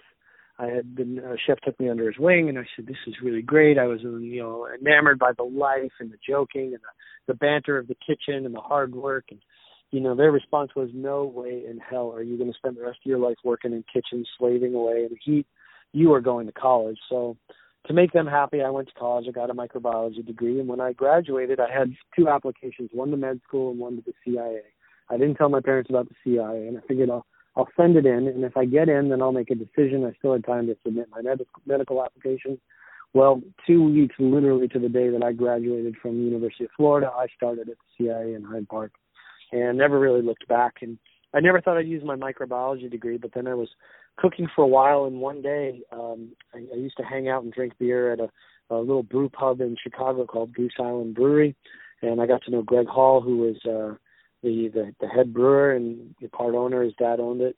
I 0.59 0.65
had 0.67 0.93
been 0.93 1.19
a 1.19 1.35
chef 1.47 1.59
took 1.61 1.79
me 1.79 1.89
under 1.89 2.05
his 2.07 2.19
wing, 2.19 2.49
and 2.49 2.59
I 2.59 2.63
said, 2.75 2.85
"This 2.85 2.97
is 3.07 3.15
really 3.23 3.41
great." 3.41 3.77
I 3.77 3.87
was, 3.87 4.01
you 4.01 4.41
know, 4.41 4.67
enamored 4.67 5.17
by 5.17 5.31
the 5.37 5.43
life 5.43 5.93
and 6.01 6.11
the 6.11 6.17
joking 6.27 6.73
and 6.73 6.83
the, 6.83 7.33
the 7.33 7.33
banter 7.33 7.77
of 7.77 7.87
the 7.87 7.95
kitchen 7.95 8.45
and 8.45 8.53
the 8.53 8.59
hard 8.59 8.93
work. 8.93 9.25
And 9.31 9.39
you 9.91 10.01
know, 10.01 10.15
their 10.15 10.31
response 10.31 10.71
was, 10.75 10.89
"No 10.93 11.23
way 11.23 11.63
in 11.65 11.79
hell 11.79 12.11
are 12.11 12.21
you 12.21 12.37
going 12.37 12.51
to 12.51 12.57
spend 12.57 12.75
the 12.75 12.83
rest 12.83 12.99
of 13.05 13.09
your 13.09 13.19
life 13.19 13.37
working 13.43 13.71
in 13.71 13.85
kitchens, 13.91 14.27
slaving 14.37 14.75
away 14.75 15.05
in 15.05 15.09
the 15.09 15.19
heat. 15.23 15.47
You 15.93 16.13
are 16.13 16.21
going 16.21 16.45
to 16.47 16.53
college." 16.53 16.99
So, 17.09 17.37
to 17.87 17.93
make 17.93 18.11
them 18.11 18.27
happy, 18.27 18.61
I 18.61 18.69
went 18.69 18.89
to 18.89 18.93
college. 18.93 19.25
I 19.27 19.31
got 19.31 19.49
a 19.49 19.53
microbiology 19.53 20.25
degree, 20.25 20.59
and 20.59 20.67
when 20.67 20.81
I 20.81 20.93
graduated, 20.93 21.59
I 21.59 21.71
had 21.71 21.93
two 22.15 22.27
applications: 22.27 22.89
one 22.93 23.11
to 23.11 23.17
med 23.17 23.41
school 23.47 23.71
and 23.71 23.79
one 23.79 23.95
to 23.95 24.03
the 24.05 24.13
CIA. 24.23 24.61
I 25.09 25.17
didn't 25.17 25.35
tell 25.35 25.49
my 25.49 25.61
parents 25.61 25.89
about 25.89 26.07
the 26.07 26.15
CIA, 26.23 26.67
and 26.67 26.77
I 26.77 26.81
figured 26.87 27.09
I'll 27.09 27.25
I'll 27.55 27.69
send 27.75 27.97
it 27.97 28.05
in, 28.05 28.27
and 28.27 28.43
if 28.43 28.55
I 28.55 28.65
get 28.65 28.89
in, 28.89 29.09
then 29.09 29.21
I'll 29.21 29.31
make 29.31 29.49
a 29.49 29.55
decision. 29.55 30.05
I 30.05 30.15
still 30.17 30.33
had 30.33 30.45
time 30.45 30.67
to 30.67 30.77
submit 30.83 31.09
my 31.11 31.21
med- 31.21 31.45
medical 31.65 32.03
application. 32.03 32.59
Well, 33.13 33.41
two 33.65 33.83
weeks 33.83 34.15
literally 34.19 34.67
to 34.67 34.79
the 34.79 34.87
day 34.87 35.09
that 35.09 35.23
I 35.23 35.31
graduated 35.31 35.95
from 36.01 36.17
the 36.17 36.23
University 36.23 36.65
of 36.65 36.69
Florida, 36.77 37.11
I 37.13 37.27
started 37.35 37.67
at 37.69 37.77
the 37.77 37.97
CIA 37.97 38.35
in 38.35 38.43
Hyde 38.43 38.69
Park, 38.69 38.91
and 39.51 39.77
never 39.77 39.99
really 39.99 40.21
looked 40.21 40.47
back. 40.47 40.75
And 40.81 40.99
I 41.33 41.39
never 41.39 41.59
thought 41.59 41.77
I'd 41.77 41.87
use 41.87 42.03
my 42.03 42.15
microbiology 42.15 42.89
degree, 42.89 43.17
but 43.17 43.33
then 43.33 43.47
I 43.47 43.55
was 43.55 43.69
cooking 44.21 44.47
for 44.55 44.63
a 44.63 44.67
while, 44.67 45.05
and 45.05 45.19
one 45.19 45.41
day 45.41 45.81
um, 45.91 46.29
I, 46.53 46.59
I 46.73 46.77
used 46.77 46.97
to 46.97 47.03
hang 47.03 47.29
out 47.29 47.43
and 47.43 47.53
drink 47.53 47.73
beer 47.79 48.13
at 48.13 48.19
a 48.19 48.29
a 48.71 48.75
little 48.75 49.03
brew 49.03 49.29
pub 49.29 49.61
in 49.61 49.75
Chicago 49.81 50.27
called 50.27 50.53
Goose 50.53 50.75
Island 50.79 51.15
Brewery, 51.15 51.55
and 52.03 52.21
I 52.21 52.27
got 52.27 52.43
to 52.43 52.51
know 52.51 52.61
Greg 52.61 52.87
Hall, 52.87 53.19
who 53.19 53.37
was 53.37 53.55
uh, 53.65 53.95
the, 54.43 54.69
the 54.73 54.93
the 54.99 55.07
head 55.07 55.33
brewer 55.33 55.73
and 55.73 56.13
the 56.21 56.27
part 56.29 56.53
owner. 56.53 56.83
His 56.83 56.93
dad 56.99 57.19
owned 57.19 57.41
it, 57.41 57.55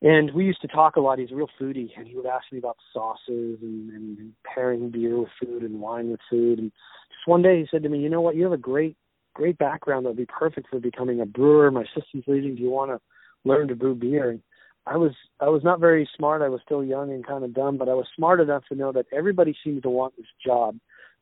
and 0.00 0.32
we 0.32 0.46
used 0.46 0.62
to 0.62 0.68
talk 0.68 0.96
a 0.96 1.00
lot. 1.00 1.18
He's 1.18 1.30
a 1.30 1.34
real 1.34 1.50
foodie, 1.60 1.90
and 1.96 2.06
he 2.06 2.16
would 2.16 2.26
ask 2.26 2.44
me 2.50 2.58
about 2.58 2.78
sauces 2.92 3.58
and, 3.60 3.90
and 3.90 4.32
pairing 4.44 4.90
beer 4.90 5.18
with 5.18 5.28
food 5.42 5.62
and 5.62 5.80
wine 5.80 6.10
with 6.10 6.20
food. 6.30 6.58
And 6.58 6.72
just 7.10 7.26
one 7.26 7.42
day 7.42 7.60
he 7.60 7.68
said 7.70 7.82
to 7.82 7.88
me, 7.90 7.98
"You 7.98 8.08
know 8.08 8.22
what? 8.22 8.36
You 8.36 8.44
have 8.44 8.52
a 8.52 8.56
great, 8.56 8.96
great 9.34 9.58
background 9.58 10.06
that 10.06 10.10
would 10.10 10.16
be 10.16 10.26
perfect 10.26 10.68
for 10.70 10.80
becoming 10.80 11.20
a 11.20 11.26
brewer. 11.26 11.70
My 11.70 11.84
sister's 11.94 12.24
leaving. 12.26 12.54
Do 12.54 12.62
you 12.62 12.70
want 12.70 12.92
to 12.92 13.00
learn 13.44 13.68
to 13.68 13.76
brew 13.76 13.94
beer?" 13.94 14.30
And 14.30 14.42
I 14.88 14.96
was 14.96 15.12
I 15.40 15.48
was 15.48 15.62
not 15.62 15.80
very 15.80 16.08
smart. 16.16 16.42
I 16.42 16.48
was 16.48 16.60
still 16.64 16.82
young 16.82 17.12
and 17.12 17.26
kind 17.26 17.44
of 17.44 17.54
dumb, 17.54 17.76
but 17.76 17.88
I 17.88 17.94
was 17.94 18.06
smart 18.16 18.40
enough 18.40 18.64
to 18.68 18.74
know 18.74 18.92
that 18.92 19.06
everybody 19.12 19.56
seemed 19.62 19.82
to 19.82 19.90
want 19.90 20.16
this 20.16 20.26
job, 20.44 20.76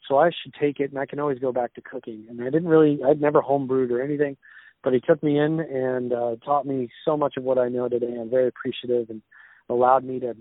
so 0.09 0.19
I 0.19 0.31
should 0.31 0.55
take 0.55 0.81
it. 0.81 0.91
And 0.91 0.99
I 0.99 1.07
can 1.07 1.19
always 1.19 1.39
go 1.39 1.53
back 1.53 1.75
to 1.75 1.81
cooking. 1.81 2.27
And 2.29 2.41
I 2.41 2.45
didn't 2.45 2.69
really, 2.69 3.01
I'd 3.05 3.21
never 3.21 3.43
homebrewed 3.43 3.91
or 3.91 4.03
anything 4.03 4.37
but 4.87 4.93
he 4.93 5.01
took 5.01 5.21
me 5.21 5.37
in 5.37 5.59
and 5.59 6.13
uh, 6.13 6.37
taught 6.45 6.65
me 6.65 6.89
so 7.05 7.17
much 7.17 7.37
of 7.37 7.43
what 7.43 7.59
I 7.59 7.69
know 7.69 7.89
today. 7.89 8.15
I'm 8.21 8.31
very 8.31 8.47
appreciative 8.47 9.11
and 9.11 9.21
allowed 9.69 10.05
me 10.05 10.21
to 10.21 10.37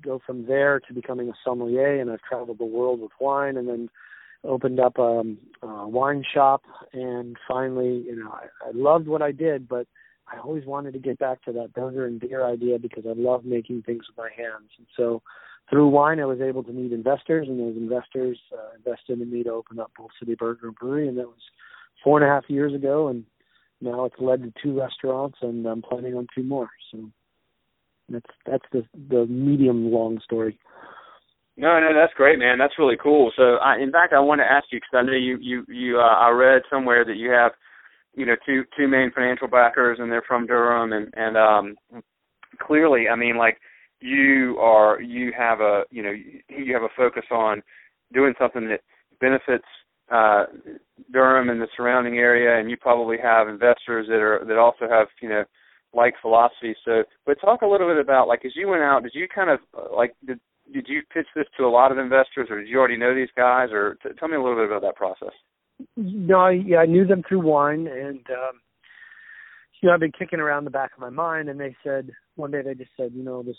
go 0.00 0.20
from 0.24 0.46
there 0.46 0.78
to 0.78 0.94
becoming 0.94 1.28
a 1.28 1.32
sommelier. 1.44 2.00
And 2.00 2.08
I've 2.08 2.22
traveled 2.22 2.58
the 2.58 2.64
world 2.64 3.00
with 3.00 3.10
wine, 3.18 3.56
and 3.56 3.68
then 3.68 3.88
opened 4.44 4.78
up 4.78 4.96
um, 5.00 5.38
a 5.62 5.88
wine 5.88 6.22
shop. 6.32 6.62
And 6.92 7.36
finally, 7.48 8.04
you 8.06 8.14
know, 8.14 8.30
I, 8.30 8.68
I 8.68 8.70
loved 8.74 9.08
what 9.08 9.22
I 9.22 9.32
did, 9.32 9.68
but 9.68 9.88
I 10.32 10.38
always 10.38 10.64
wanted 10.64 10.92
to 10.92 10.98
get 10.98 11.18
back 11.18 11.42
to 11.44 11.52
that 11.52 11.72
burger 11.72 12.06
and 12.06 12.20
beer 12.20 12.44
idea 12.44 12.78
because 12.78 13.04
I 13.06 13.12
love 13.16 13.44
making 13.44 13.82
things 13.82 14.04
with 14.08 14.16
my 14.16 14.30
hands. 14.36 14.70
And 14.78 14.86
so 14.96 15.22
through 15.68 15.88
wine, 15.88 16.20
I 16.20 16.24
was 16.24 16.40
able 16.40 16.62
to 16.64 16.72
meet 16.72 16.92
investors, 16.92 17.48
and 17.48 17.58
those 17.58 17.76
investors 17.76 18.38
uh, 18.52 18.76
invested 18.76 19.20
in 19.20 19.30
me 19.30 19.42
to 19.44 19.50
open 19.50 19.78
up 19.78 19.92
Bull 19.96 20.10
City 20.18 20.34
Burger 20.34 20.68
and 20.68 20.76
Brewery, 20.76 21.08
and 21.08 21.18
that 21.18 21.26
was 21.26 21.42
four 22.02 22.20
and 22.20 22.28
a 22.28 22.32
half 22.32 22.48
years 22.48 22.74
ago. 22.74 23.08
And 23.08 23.24
now 23.80 24.04
it's 24.04 24.16
led 24.18 24.42
to 24.42 24.52
two 24.62 24.78
restaurants, 24.78 25.38
and 25.42 25.66
I'm 25.66 25.82
planning 25.82 26.14
on 26.14 26.26
two 26.34 26.42
more. 26.42 26.70
So 26.90 27.10
that's 28.08 28.26
that's 28.46 28.64
the 28.72 28.84
the 29.08 29.26
medium 29.26 29.92
long 29.92 30.20
story. 30.24 30.58
No, 31.56 31.78
no, 31.78 31.92
that's 31.94 32.14
great, 32.14 32.38
man. 32.38 32.58
That's 32.58 32.78
really 32.78 32.96
cool. 33.00 33.32
So, 33.36 33.56
I, 33.56 33.76
in 33.76 33.92
fact, 33.92 34.14
I 34.14 34.20
want 34.20 34.40
to 34.40 34.50
ask 34.50 34.66
you 34.72 34.78
because 34.78 34.94
I 34.94 35.02
know 35.02 35.12
you 35.12 35.38
you 35.40 35.64
you 35.68 35.98
uh, 35.98 36.14
I 36.14 36.30
read 36.30 36.62
somewhere 36.70 37.04
that 37.04 37.16
you 37.16 37.30
have 37.30 37.52
you 38.14 38.26
know 38.26 38.36
two 38.46 38.64
two 38.76 38.88
main 38.88 39.10
financial 39.14 39.48
backers, 39.48 39.98
and 40.00 40.10
they're 40.10 40.24
from 40.26 40.46
Durham, 40.46 40.92
and 40.92 41.12
and 41.16 41.36
um 41.36 42.02
clearly, 42.58 43.08
I 43.08 43.16
mean, 43.16 43.36
like 43.36 43.58
you 44.00 44.56
are 44.60 45.00
you 45.00 45.32
have 45.36 45.60
a 45.60 45.84
you 45.90 46.02
know 46.02 46.12
you 46.48 46.72
have 46.74 46.82
a 46.82 46.88
focus 46.96 47.24
on 47.30 47.62
doing 48.12 48.34
something 48.38 48.68
that 48.68 48.80
benefits 49.20 49.64
uh, 50.10 50.46
Durham 51.12 51.50
and 51.50 51.60
the 51.60 51.68
surrounding 51.76 52.18
area, 52.18 52.58
and 52.58 52.70
you 52.70 52.76
probably 52.76 53.16
have 53.22 53.48
investors 53.48 54.06
that 54.08 54.20
are 54.20 54.44
that 54.46 54.58
also 54.58 54.88
have 54.88 55.08
you 55.22 55.28
know 55.28 55.44
like 55.92 56.14
philosophy. 56.20 56.74
So, 56.84 57.04
but 57.26 57.40
talk 57.40 57.62
a 57.62 57.66
little 57.66 57.88
bit 57.88 57.98
about 57.98 58.28
like 58.28 58.44
as 58.44 58.52
you 58.54 58.68
went 58.68 58.82
out, 58.82 59.02
did 59.02 59.12
you 59.14 59.28
kind 59.32 59.50
of 59.50 59.60
uh, 59.76 59.94
like 59.94 60.14
did 60.26 60.40
did 60.72 60.86
you 60.88 61.02
pitch 61.12 61.26
this 61.34 61.46
to 61.56 61.64
a 61.64 61.70
lot 61.70 61.92
of 61.92 61.98
investors, 61.98 62.48
or 62.50 62.60
did 62.60 62.68
you 62.68 62.78
already 62.78 62.96
know 62.96 63.14
these 63.14 63.28
guys, 63.36 63.70
or 63.72 63.96
t- 64.02 64.10
tell 64.18 64.28
me 64.28 64.36
a 64.36 64.42
little 64.42 64.56
bit 64.56 64.66
about 64.66 64.82
that 64.82 64.96
process? 64.96 65.34
No, 65.96 66.40
I, 66.40 66.50
yeah, 66.52 66.78
I 66.78 66.86
knew 66.86 67.06
them 67.06 67.22
through 67.26 67.40
wine, 67.40 67.86
and 67.86 68.24
um, 68.30 68.60
you 69.80 69.88
know 69.88 69.94
I've 69.94 70.00
been 70.00 70.12
kicking 70.12 70.40
around 70.40 70.64
the 70.64 70.70
back 70.70 70.92
of 70.94 71.00
my 71.00 71.10
mind, 71.10 71.48
and 71.48 71.60
they 71.60 71.76
said 71.82 72.10
one 72.36 72.50
day 72.50 72.62
they 72.62 72.74
just 72.74 72.90
said, 72.96 73.12
you 73.14 73.22
know, 73.22 73.42
this 73.42 73.56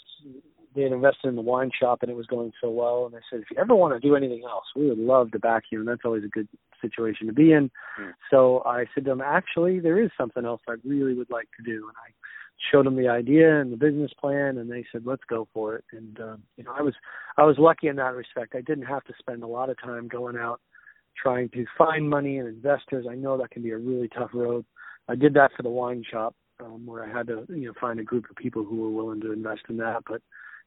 they 0.75 0.83
had 0.83 0.91
invested 0.91 1.27
in 1.27 1.35
the 1.35 1.41
wine 1.41 1.69
shop 1.77 1.99
and 2.01 2.09
it 2.09 2.15
was 2.15 2.27
going 2.27 2.51
so 2.61 2.69
well 2.69 3.05
and 3.05 3.13
they 3.13 3.19
said 3.29 3.41
if 3.41 3.51
you 3.51 3.57
ever 3.59 3.75
want 3.75 3.93
to 3.93 4.07
do 4.07 4.15
anything 4.15 4.43
else 4.45 4.63
we 4.75 4.87
would 4.87 4.97
love 4.97 5.31
to 5.31 5.39
back 5.39 5.63
you 5.71 5.79
and 5.79 5.87
that's 5.87 6.05
always 6.05 6.23
a 6.23 6.29
good 6.29 6.47
situation 6.81 7.27
to 7.27 7.33
be 7.33 7.51
in. 7.51 7.69
Mm. 7.99 8.13
so 8.29 8.63
i 8.65 8.85
said 8.93 9.03
to 9.03 9.09
them 9.11 9.21
actually 9.21 9.79
there 9.79 10.01
is 10.01 10.09
something 10.17 10.45
else 10.45 10.61
i 10.69 10.75
really 10.85 11.13
would 11.13 11.29
like 11.29 11.49
to 11.57 11.63
do 11.63 11.87
and 11.87 11.95
i 11.97 12.11
showed 12.71 12.85
them 12.85 12.95
the 12.95 13.07
idea 13.07 13.59
and 13.59 13.71
the 13.73 13.77
business 13.77 14.11
plan 14.19 14.57
and 14.57 14.71
they 14.71 14.85
said 14.91 15.01
let's 15.05 15.23
go 15.27 15.47
for 15.53 15.75
it. 15.75 15.83
And 15.91 16.19
um 16.19 16.43
you 16.57 16.63
know 16.63 16.73
i 16.77 16.81
was 16.81 16.93
i 17.37 17.43
was 17.43 17.57
lucky 17.57 17.87
in 17.87 17.95
that 17.97 18.13
respect. 18.15 18.55
I 18.55 18.61
didn't 18.61 18.85
have 18.85 19.03
to 19.05 19.13
spend 19.19 19.43
a 19.43 19.47
lot 19.47 19.69
of 19.69 19.81
time 19.81 20.07
going 20.07 20.37
out 20.37 20.61
trying 21.15 21.49
to 21.49 21.65
find 21.77 22.09
money 22.09 22.37
and 22.37 22.47
investors 22.47 23.05
i 23.09 23.15
know 23.15 23.37
that 23.37 23.51
can 23.51 23.61
be 23.61 23.71
a 23.71 23.77
really 23.77 24.07
tough 24.09 24.31
road 24.33 24.65
i 25.07 25.15
did 25.15 25.33
that 25.33 25.51
for 25.55 25.63
the 25.63 25.69
wine 25.69 26.03
shop 26.09 26.35
um, 26.63 26.85
where 26.85 27.03
I 27.03 27.17
had 27.17 27.27
to 27.27 27.45
you 27.49 27.67
know 27.67 27.73
find 27.79 27.99
a 27.99 28.03
group 28.03 28.29
of 28.29 28.35
people 28.35 28.63
who 28.63 28.77
were 28.77 28.91
willing 28.91 29.21
to 29.21 29.31
invest 29.31 29.61
in 29.69 29.77
that. 29.77 30.03
But 30.07 30.21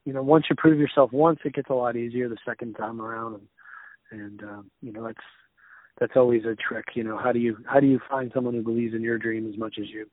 you 0.04 0.12
know, 0.12 0.22
once 0.22 0.46
you 0.50 0.56
prove 0.56 0.78
yourself 0.78 1.12
once, 1.12 1.38
it 1.44 1.54
gets 1.54 1.70
a 1.70 1.74
lot 1.74 1.96
easier 1.96 2.28
the 2.28 2.36
second 2.46 2.74
time 2.74 3.00
around, 3.00 3.40
and 4.10 4.20
and 4.20 4.42
um, 4.42 4.70
you 4.82 4.92
know 4.92 5.06
that's 5.06 5.26
that's 6.00 6.16
always 6.16 6.42
a 6.44 6.56
trick. 6.56 6.86
You 6.94 7.04
know, 7.04 7.18
how 7.18 7.32
do 7.32 7.38
you 7.38 7.56
how 7.66 7.80
do 7.80 7.86
you 7.86 8.00
find 8.08 8.30
someone 8.34 8.54
who 8.54 8.62
believes 8.62 8.94
in 8.94 9.02
your 9.02 9.18
dream 9.18 9.48
as 9.50 9.58
much 9.58 9.76
as 9.78 9.88
you? 9.88 10.06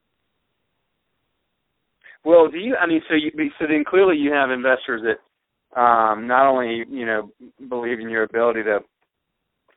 Well, 2.24 2.50
do 2.50 2.58
you? 2.58 2.76
I 2.76 2.88
mean, 2.88 3.02
so 3.10 3.16
you 3.16 3.32
so 3.60 3.66
then 3.68 3.84
clearly 3.88 4.18
you 4.18 4.32
have 4.32 4.52
investors 4.52 5.02
that 5.04 5.80
um, 5.80 6.28
not 6.28 6.48
only 6.48 6.84
you 6.90 7.06
know 7.06 7.32
believe 7.70 8.00
in 8.00 8.10
your 8.10 8.24
ability 8.24 8.64
to 8.64 8.80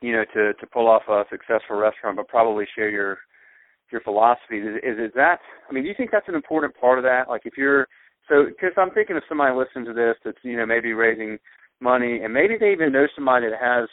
you 0.05 0.13
know 0.13 0.25
to 0.35 0.53
to 0.55 0.67
pull 0.67 0.89
off 0.89 1.03
a 1.09 1.25
successful 1.31 1.77
restaurant, 1.77 2.17
but 2.17 2.29
probably 2.29 2.67
share 2.77 2.91
your 2.91 3.19
your 3.91 4.01
philosophy. 4.03 4.59
Is, 4.59 4.77
is 4.83 4.99
is 4.99 5.13
that? 5.15 5.39
I 5.69 5.73
mean, 5.73 5.85
do 5.85 5.89
you 5.89 5.95
think 5.97 6.11
that's 6.11 6.29
an 6.29 6.35
important 6.35 6.75
part 6.79 6.99
of 6.99 7.05
that? 7.05 7.29
Like, 7.29 7.43
if 7.45 7.55
you're 7.57 7.87
so 8.29 8.47
because 8.47 8.73
I'm 8.77 8.91
thinking 8.91 9.17
of 9.17 9.23
somebody 9.29 9.55
listening 9.57 9.87
to 9.87 9.95
this 9.95 10.17
that's 10.25 10.39
you 10.43 10.57
know 10.57 10.67
maybe 10.67 10.93
raising 10.93 11.39
money 11.81 12.21
and 12.23 12.33
maybe 12.33 12.57
they 12.59 12.73
even 12.73 12.93
know 12.93 13.07
somebody 13.15 13.47
that 13.49 13.61
has 13.61 13.89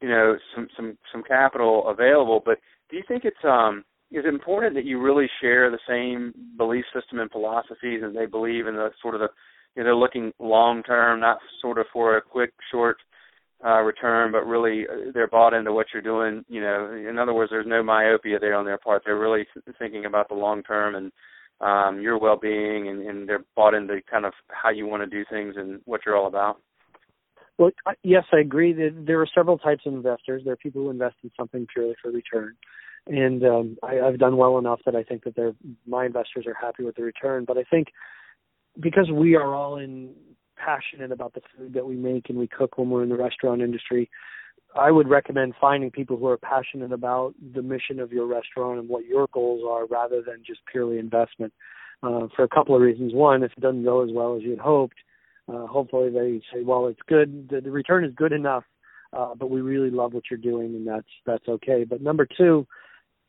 you 0.00 0.08
know 0.08 0.36
some 0.54 0.68
some 0.76 0.98
some 1.12 1.22
capital 1.22 1.88
available. 1.88 2.42
But 2.44 2.58
do 2.90 2.96
you 2.96 3.02
think 3.06 3.24
it's 3.24 3.44
um 3.44 3.84
is 4.10 4.24
it 4.24 4.28
important 4.28 4.74
that 4.74 4.84
you 4.84 5.00
really 5.00 5.28
share 5.40 5.70
the 5.70 5.78
same 5.88 6.34
belief 6.56 6.84
system 6.94 7.18
and 7.18 7.30
philosophies 7.30 8.00
and 8.02 8.14
they 8.14 8.26
believe 8.26 8.66
in 8.66 8.74
the 8.74 8.90
sort 9.02 9.14
of 9.14 9.20
the 9.20 9.28
you 9.74 9.82
know 9.82 9.84
they're 9.84 9.96
looking 9.96 10.32
long 10.38 10.82
term, 10.82 11.20
not 11.20 11.38
sort 11.60 11.78
of 11.78 11.86
for 11.92 12.16
a 12.16 12.22
quick 12.22 12.52
short 12.70 12.96
uh, 13.64 13.80
return, 13.80 14.30
but 14.30 14.46
really 14.46 14.84
uh, 14.86 15.10
they're 15.14 15.28
bought 15.28 15.54
into 15.54 15.72
what 15.72 15.86
you're 15.92 16.02
doing. 16.02 16.44
You 16.48 16.60
know, 16.60 16.92
in 17.08 17.18
other 17.18 17.32
words, 17.32 17.50
there's 17.50 17.66
no 17.66 17.82
myopia 17.82 18.38
there 18.38 18.54
on 18.54 18.64
their 18.64 18.78
part. 18.78 19.02
They're 19.04 19.18
really 19.18 19.46
thinking 19.78 20.04
about 20.04 20.28
the 20.28 20.34
long 20.34 20.62
term 20.62 20.94
and 20.94 21.12
um, 21.60 22.00
your 22.00 22.18
well-being, 22.18 22.88
and, 22.88 23.00
and 23.06 23.28
they're 23.28 23.44
bought 23.56 23.74
into 23.74 24.00
kind 24.10 24.26
of 24.26 24.32
how 24.48 24.70
you 24.70 24.86
want 24.86 25.02
to 25.02 25.06
do 25.06 25.24
things 25.30 25.54
and 25.56 25.80
what 25.84 26.00
you're 26.04 26.16
all 26.16 26.26
about. 26.26 26.60
Well, 27.56 27.70
yes, 28.02 28.24
I 28.32 28.40
agree 28.40 28.72
that 28.72 29.04
there 29.06 29.20
are 29.20 29.28
several 29.32 29.58
types 29.58 29.82
of 29.86 29.94
investors. 29.94 30.42
There 30.44 30.54
are 30.54 30.56
people 30.56 30.82
who 30.82 30.90
invest 30.90 31.14
in 31.22 31.30
something 31.38 31.66
purely 31.72 31.94
for 32.02 32.10
return, 32.10 32.56
and 33.06 33.44
um, 33.44 33.78
I, 33.82 34.00
I've 34.00 34.18
done 34.18 34.36
well 34.36 34.58
enough 34.58 34.80
that 34.86 34.96
I 34.96 35.04
think 35.04 35.22
that 35.24 35.36
they're 35.36 35.54
my 35.86 36.04
investors 36.04 36.46
are 36.48 36.56
happy 36.60 36.82
with 36.82 36.96
the 36.96 37.04
return. 37.04 37.44
But 37.46 37.56
I 37.56 37.62
think 37.70 37.88
because 38.80 39.08
we 39.12 39.36
are 39.36 39.54
all 39.54 39.76
in 39.76 40.14
passionate 40.64 41.12
about 41.12 41.34
the 41.34 41.42
food 41.56 41.74
that 41.74 41.86
we 41.86 41.96
make 41.96 42.28
and 42.30 42.38
we 42.38 42.46
cook 42.46 42.78
when 42.78 42.90
we're 42.90 43.02
in 43.02 43.08
the 43.08 43.16
restaurant 43.16 43.60
industry, 43.60 44.10
I 44.76 44.90
would 44.90 45.08
recommend 45.08 45.54
finding 45.60 45.90
people 45.90 46.16
who 46.16 46.26
are 46.26 46.38
passionate 46.38 46.92
about 46.92 47.34
the 47.54 47.62
mission 47.62 48.00
of 48.00 48.12
your 48.12 48.26
restaurant 48.26 48.80
and 48.80 48.88
what 48.88 49.04
your 49.04 49.28
goals 49.32 49.62
are 49.68 49.86
rather 49.86 50.22
than 50.22 50.42
just 50.46 50.60
purely 50.70 50.98
investment. 50.98 51.52
Uh, 52.02 52.28
for 52.36 52.42
a 52.42 52.48
couple 52.48 52.74
of 52.74 52.82
reasons. 52.82 53.14
One, 53.14 53.42
if 53.42 53.52
it 53.56 53.60
doesn't 53.60 53.84
go 53.84 54.02
as 54.02 54.10
well 54.12 54.36
as 54.36 54.42
you 54.42 54.50
had 54.50 54.58
hoped, 54.58 54.96
uh, 55.48 55.66
hopefully 55.66 56.10
they 56.10 56.42
say, 56.52 56.62
well, 56.62 56.86
it's 56.86 57.00
good. 57.06 57.48
The, 57.48 57.62
the 57.62 57.70
return 57.70 58.04
is 58.04 58.12
good 58.14 58.32
enough, 58.32 58.64
uh, 59.14 59.34
but 59.34 59.48
we 59.48 59.62
really 59.62 59.90
love 59.90 60.12
what 60.12 60.24
you're 60.30 60.36
doing, 60.36 60.74
and 60.74 60.86
that's 60.86 61.08
that's 61.24 61.48
okay. 61.48 61.84
But 61.84 62.02
number 62.02 62.26
two, 62.26 62.66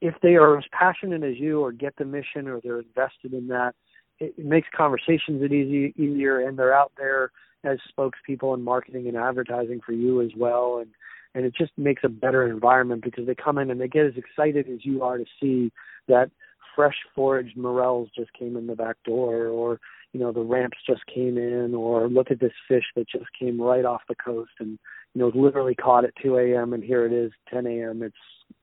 if 0.01 0.15
they 0.21 0.35
are 0.35 0.57
as 0.57 0.65
passionate 0.73 1.23
as 1.23 1.37
you, 1.37 1.61
or 1.61 1.71
get 1.71 1.95
the 1.95 2.03
mission, 2.03 2.49
or 2.49 2.59
they're 2.61 2.81
invested 2.81 3.33
in 3.33 3.47
that, 3.47 3.75
it, 4.19 4.37
makes 4.37 4.67
conversations 4.75 5.41
it 5.41 5.51
easy 5.51 5.93
easier, 5.97 6.39
and 6.47 6.57
they're 6.57 6.73
out 6.73 6.91
there 6.97 7.31
as 7.63 7.77
spokespeople 7.97 8.53
and 8.53 8.63
marketing 8.63 9.07
and 9.07 9.17
advertising 9.17 9.81
for 9.85 9.91
you 9.91 10.21
as 10.21 10.31
well, 10.37 10.77
and 10.79 10.91
and 11.33 11.45
it 11.45 11.53
just 11.53 11.71
makes 11.77 12.03
a 12.03 12.09
better 12.09 12.47
environment 12.47 13.03
because 13.03 13.27
they 13.27 13.35
come 13.35 13.57
in 13.57 13.69
and 13.69 13.79
they 13.79 13.89
get 13.89 14.05
as 14.05 14.15
excited 14.15 14.69
as 14.69 14.85
you 14.85 15.03
are 15.03 15.17
to 15.17 15.25
see 15.39 15.71
that 16.07 16.31
fresh 16.75 16.95
foraged 17.13 17.57
morels 17.57 18.09
just 18.15 18.31
came 18.33 18.55
in 18.57 18.67
the 18.67 18.75
back 18.75 18.97
door 19.05 19.47
or 19.47 19.79
you 20.13 20.19
know 20.19 20.31
the 20.31 20.41
ramps 20.41 20.77
just 20.87 21.05
came 21.13 21.37
in 21.37 21.73
or 21.73 22.07
look 22.07 22.31
at 22.31 22.39
this 22.39 22.53
fish 22.67 22.85
that 22.95 23.07
just 23.09 23.25
came 23.37 23.61
right 23.61 23.85
off 23.85 24.01
the 24.07 24.15
coast 24.15 24.51
and 24.59 24.79
you 25.15 25.21
know 25.21 25.31
literally 25.33 25.73
caught 25.73 26.05
at 26.05 26.13
2 26.21 26.37
a.m. 26.37 26.73
and 26.73 26.83
here 26.83 27.05
it 27.05 27.11
is 27.11 27.31
10 27.51 27.65
a.m. 27.65 28.03
it's 28.03 28.15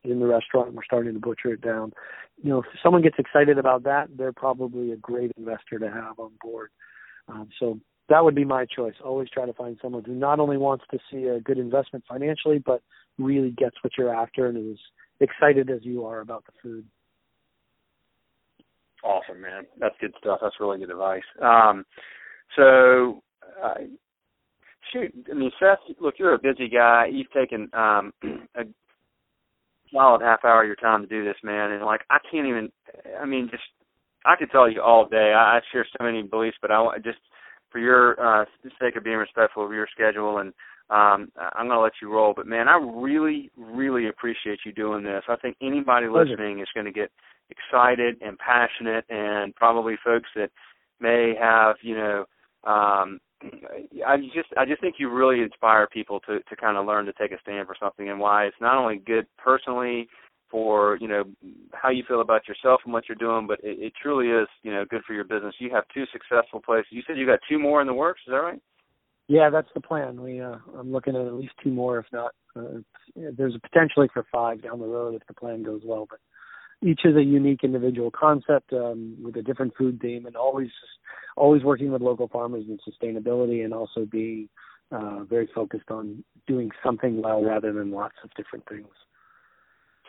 in 0.05 0.21
the 0.21 0.27
restaurant 0.27 0.69
and 0.69 0.77
we're 0.77 0.85
starting 0.85 1.12
to 1.12 1.19
butcher 1.19 1.53
it 1.53 1.61
down 1.61 1.93
you 2.41 2.51
know 2.51 2.61
if 2.61 2.67
someone 2.83 3.03
gets 3.03 3.19
excited 3.19 3.59
about 3.59 3.83
that 3.83 4.09
they're 4.17 4.33
probably 4.33 4.93
a 4.93 4.97
great 4.97 5.33
investor 5.37 5.79
to 5.81 5.91
have 5.91 6.19
on 6.21 6.31
board 6.41 6.71
um, 7.29 7.49
so 7.59 7.81
that 8.09 8.25
would 8.25 8.35
be 8.35 8.45
my 8.45 8.67
choice. 8.67 8.95
Always 9.05 9.31
try 9.31 9.47
to 9.47 9.53
find 9.53 9.79
someone 9.81 10.05
who 10.05 10.15
not 10.15 10.41
only 10.41 10.57
wants 10.57 10.85
to 10.91 10.99
see 11.11 11.25
a 11.25 11.41
good 11.41 11.59
investment 11.59 12.05
financially, 12.09 12.59
but 12.59 12.83
really 13.19 13.51
gets 13.51 13.77
what 13.83 13.93
you're 13.97 14.15
after 14.15 14.47
and 14.47 14.73
is 14.73 14.79
excited 15.21 15.71
as 15.71 15.81
you 15.83 16.05
are 16.05 16.21
about 16.21 16.45
the 16.45 16.53
food. 16.62 16.85
Awesome, 19.05 19.41
man. 19.41 19.65
That's 19.79 19.95
good 20.01 20.12
stuff. 20.19 20.41
That's 20.43 20.57
really 20.61 20.79
good 20.79 20.91
advice. 20.91 21.23
Um, 21.41 21.85
so, 22.57 23.23
uh, 23.62 23.75
shoot, 24.93 25.13
I 25.31 25.35
mean, 25.35 25.51
Seth, 25.59 25.79
look, 26.01 26.15
you're 26.19 26.35
a 26.35 26.39
busy 26.39 26.69
guy. 26.69 27.07
You've 27.11 27.31
taken 27.31 27.69
um, 27.73 28.13
a 28.55 28.65
solid 29.93 30.23
half 30.23 30.45
hour 30.45 30.63
of 30.63 30.67
your 30.67 30.77
time 30.77 31.03
to 31.03 31.09
do 31.09 31.25
this, 31.25 31.37
man, 31.43 31.73
and 31.73 31.85
like 31.85 32.03
I 32.11 32.19
can't 32.31 32.47
even. 32.47 32.71
I 33.21 33.27
mean, 33.27 33.49
just 33.51 33.63
I 34.25 34.37
could 34.37 34.51
tell 34.51 34.71
you 34.71 34.83
all 34.83 35.07
day. 35.07 35.33
I, 35.37 35.59
I 35.59 35.61
share 35.73 35.87
so 35.99 36.05
many 36.05 36.23
beliefs, 36.23 36.57
but 36.61 36.71
I 36.71 36.81
want 36.81 37.05
just 37.05 37.19
for 37.71 37.79
your 37.79 38.21
uh, 38.21 38.45
sake 38.81 38.97
of 38.97 39.05
being 39.05 39.17
respectful 39.17 39.65
of 39.65 39.73
your 39.73 39.89
schedule 39.95 40.39
and 40.39 40.53
um, 40.93 41.33
I'm 41.55 41.69
going 41.69 41.79
to 41.79 41.81
let 41.81 41.93
you 42.03 42.13
roll. 42.13 42.35
But 42.37 42.47
man, 42.47 42.69
I 42.69 42.77
really, 42.77 43.51
really 43.57 44.09
appreciate 44.09 44.61
you 44.67 44.73
doing 44.73 45.03
this. 45.03 45.23
I 45.29 45.37
think 45.37 45.57
anybody 45.63 46.07
Pleasure. 46.07 46.31
listening 46.31 46.61
is 46.61 46.69
going 46.75 46.87
to 46.87 46.93
get 46.93 47.11
excited 47.49 48.17
and 48.21 48.39
passionate, 48.39 49.05
and 49.09 49.55
probably 49.55 49.95
folks 50.05 50.29
that 50.37 50.51
may 51.01 51.35
have, 51.41 51.77
you 51.83 51.97
know, 51.97 52.25
um, 52.65 53.21
I 54.07 54.17
just, 54.35 54.49
I 54.57 54.65
just 54.65 54.81
think 54.81 54.97
you 54.99 55.11
really 55.11 55.43
inspire 55.43 55.87
people 55.87 56.21
to 56.21 56.41
to 56.41 56.57
kind 56.57 56.77
of 56.77 56.87
learn 56.87 57.07
to 57.07 57.13
take 57.15 57.33
a 57.33 57.41
stand 57.41 57.67
for 57.67 57.77
something, 57.81 58.09
and 58.09 58.21
why 58.21 58.45
it's 58.45 58.57
not 58.61 58.77
only 58.77 58.99
good 58.99 59.27
personally 59.37 60.09
for 60.51 60.99
you 61.01 61.09
know 61.09 61.25
how 61.73 61.91
you 61.91 62.05
feel 62.07 62.21
about 62.21 62.47
yourself 62.47 62.81
and 62.85 62.93
what 62.93 63.05
you're 63.09 63.17
doing, 63.17 63.47
but 63.47 63.59
it, 63.63 63.79
it 63.79 63.93
truly 64.01 64.29
is 64.29 64.49
you 64.63 64.71
know 64.71 64.85
good 64.89 65.03
for 65.07 65.15
your 65.15 65.25
business. 65.25 65.55
You 65.59 65.71
have 65.71 65.85
two 65.93 66.05
successful 66.13 66.61
places. 66.61 66.89
You 66.91 67.03
said 67.07 67.17
you 67.17 67.27
got 67.27 67.41
two 67.49 67.59
more 67.59 67.81
in 67.81 67.87
the 67.87 67.95
works. 67.95 68.21
Is 68.27 68.33
that 68.33 68.37
right? 68.37 68.61
Yeah, 69.29 69.51
that's 69.51 69.69
the 69.75 69.81
plan. 69.81 70.21
We 70.21 70.41
uh, 70.41 70.57
I'm 70.79 70.93
looking 70.93 71.17
at 71.17 71.27
at 71.27 71.35
least 71.35 71.55
two 71.63 71.71
more, 71.71 71.99
if 71.99 72.07
not. 72.13 72.33
Uh, 72.55 72.81
there's 73.17 73.55
a 73.55 73.61
potentially 73.61 74.09
for 74.13 74.27
five 74.31 74.63
down 74.63 74.79
the 74.79 74.87
road 74.87 75.15
if 75.15 75.27
the 75.27 75.35
plan 75.35 75.63
goes 75.63 75.81
well. 75.85 76.07
But 76.09 76.19
each 76.83 77.01
is 77.05 77.16
a 77.16 77.23
unique 77.23 77.61
individual 77.62 78.11
concept 78.11 78.73
um, 78.73 79.16
with 79.23 79.37
a 79.37 79.42
different 79.42 79.75
food 79.77 80.01
theme, 80.01 80.27
and 80.27 80.37
always 80.37 80.68
always 81.37 81.62
working 81.62 81.92
with 81.92 82.03
local 82.03 82.29
farmers 82.29 82.64
and 82.68 82.81
sustainability, 82.81 83.64
and 83.64 83.73
also 83.73 84.05
being 84.05 84.49
uh, 84.90 85.25
very 85.25 85.49
focused 85.55 85.90
on 85.90 86.23
doing 86.47 86.71
something 86.85 87.23
well 87.23 87.42
rather 87.42 87.73
than 87.73 87.90
lots 87.90 88.16
of 88.25 88.31
different 88.37 88.68
things. 88.68 88.88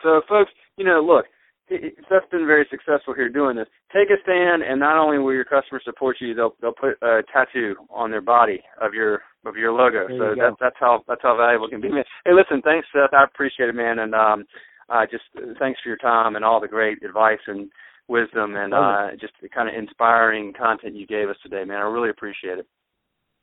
So, 0.02 0.20
folks, 0.28 0.50
you 0.76 0.84
know, 0.84 1.00
look, 1.00 1.26
Seth's 1.68 2.28
been 2.30 2.46
very 2.46 2.66
successful 2.70 3.14
here 3.14 3.30
doing 3.30 3.56
this. 3.56 3.68
Take 3.92 4.10
a 4.10 4.20
stand, 4.22 4.62
and 4.62 4.78
not 4.78 4.98
only 4.98 5.18
will 5.18 5.32
your 5.32 5.46
customers 5.46 5.82
support 5.84 6.16
you, 6.20 6.34
they'll 6.34 6.54
they'll 6.60 6.74
put 6.74 7.00
a 7.02 7.22
tattoo 7.32 7.74
on 7.88 8.10
their 8.10 8.20
body 8.20 8.60
of 8.82 8.92
your 8.92 9.22
of 9.46 9.56
your 9.56 9.72
logo. 9.72 10.06
There 10.08 10.18
so 10.18 10.34
that's 10.38 10.56
that's 10.60 10.76
how 10.78 11.02
that's 11.08 11.22
how 11.22 11.36
valuable 11.36 11.66
it 11.66 11.70
can 11.70 11.80
be. 11.80 11.88
Hey, 11.88 12.32
listen, 12.34 12.60
thanks, 12.62 12.86
Seth. 12.92 13.14
I 13.14 13.24
appreciate 13.24 13.70
it, 13.70 13.74
man, 13.74 13.98
and 14.00 14.14
um, 14.14 14.44
uh, 14.88 15.06
just 15.10 15.24
thanks 15.58 15.80
for 15.82 15.88
your 15.88 15.98
time 15.98 16.36
and 16.36 16.44
all 16.44 16.60
the 16.60 16.68
great 16.68 17.02
advice 17.02 17.40
and 17.46 17.70
wisdom 18.08 18.56
and 18.56 18.74
uh, 18.74 19.10
just 19.18 19.32
the 19.40 19.48
kind 19.48 19.68
of 19.68 19.74
inspiring 19.74 20.52
content 20.52 20.94
you 20.94 21.06
gave 21.06 21.28
us 21.28 21.36
today, 21.42 21.64
man. 21.64 21.78
I 21.78 21.82
really 21.82 22.10
appreciate 22.10 22.58
it. 22.58 22.66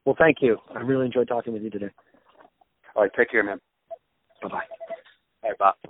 Well, 0.05 0.15
thank 0.17 0.37
you. 0.41 0.57
I 0.75 0.79
really 0.79 1.05
enjoyed 1.05 1.27
talking 1.27 1.53
with 1.53 1.63
you 1.63 1.69
today. 1.69 1.89
All 2.95 3.03
right, 3.03 3.11
take 3.17 3.31
care, 3.31 3.43
man. 3.43 3.59
Bye 4.41 4.49
bye. 4.49 4.55
All 5.43 5.49
right, 5.49 5.57
bye. 5.57 5.89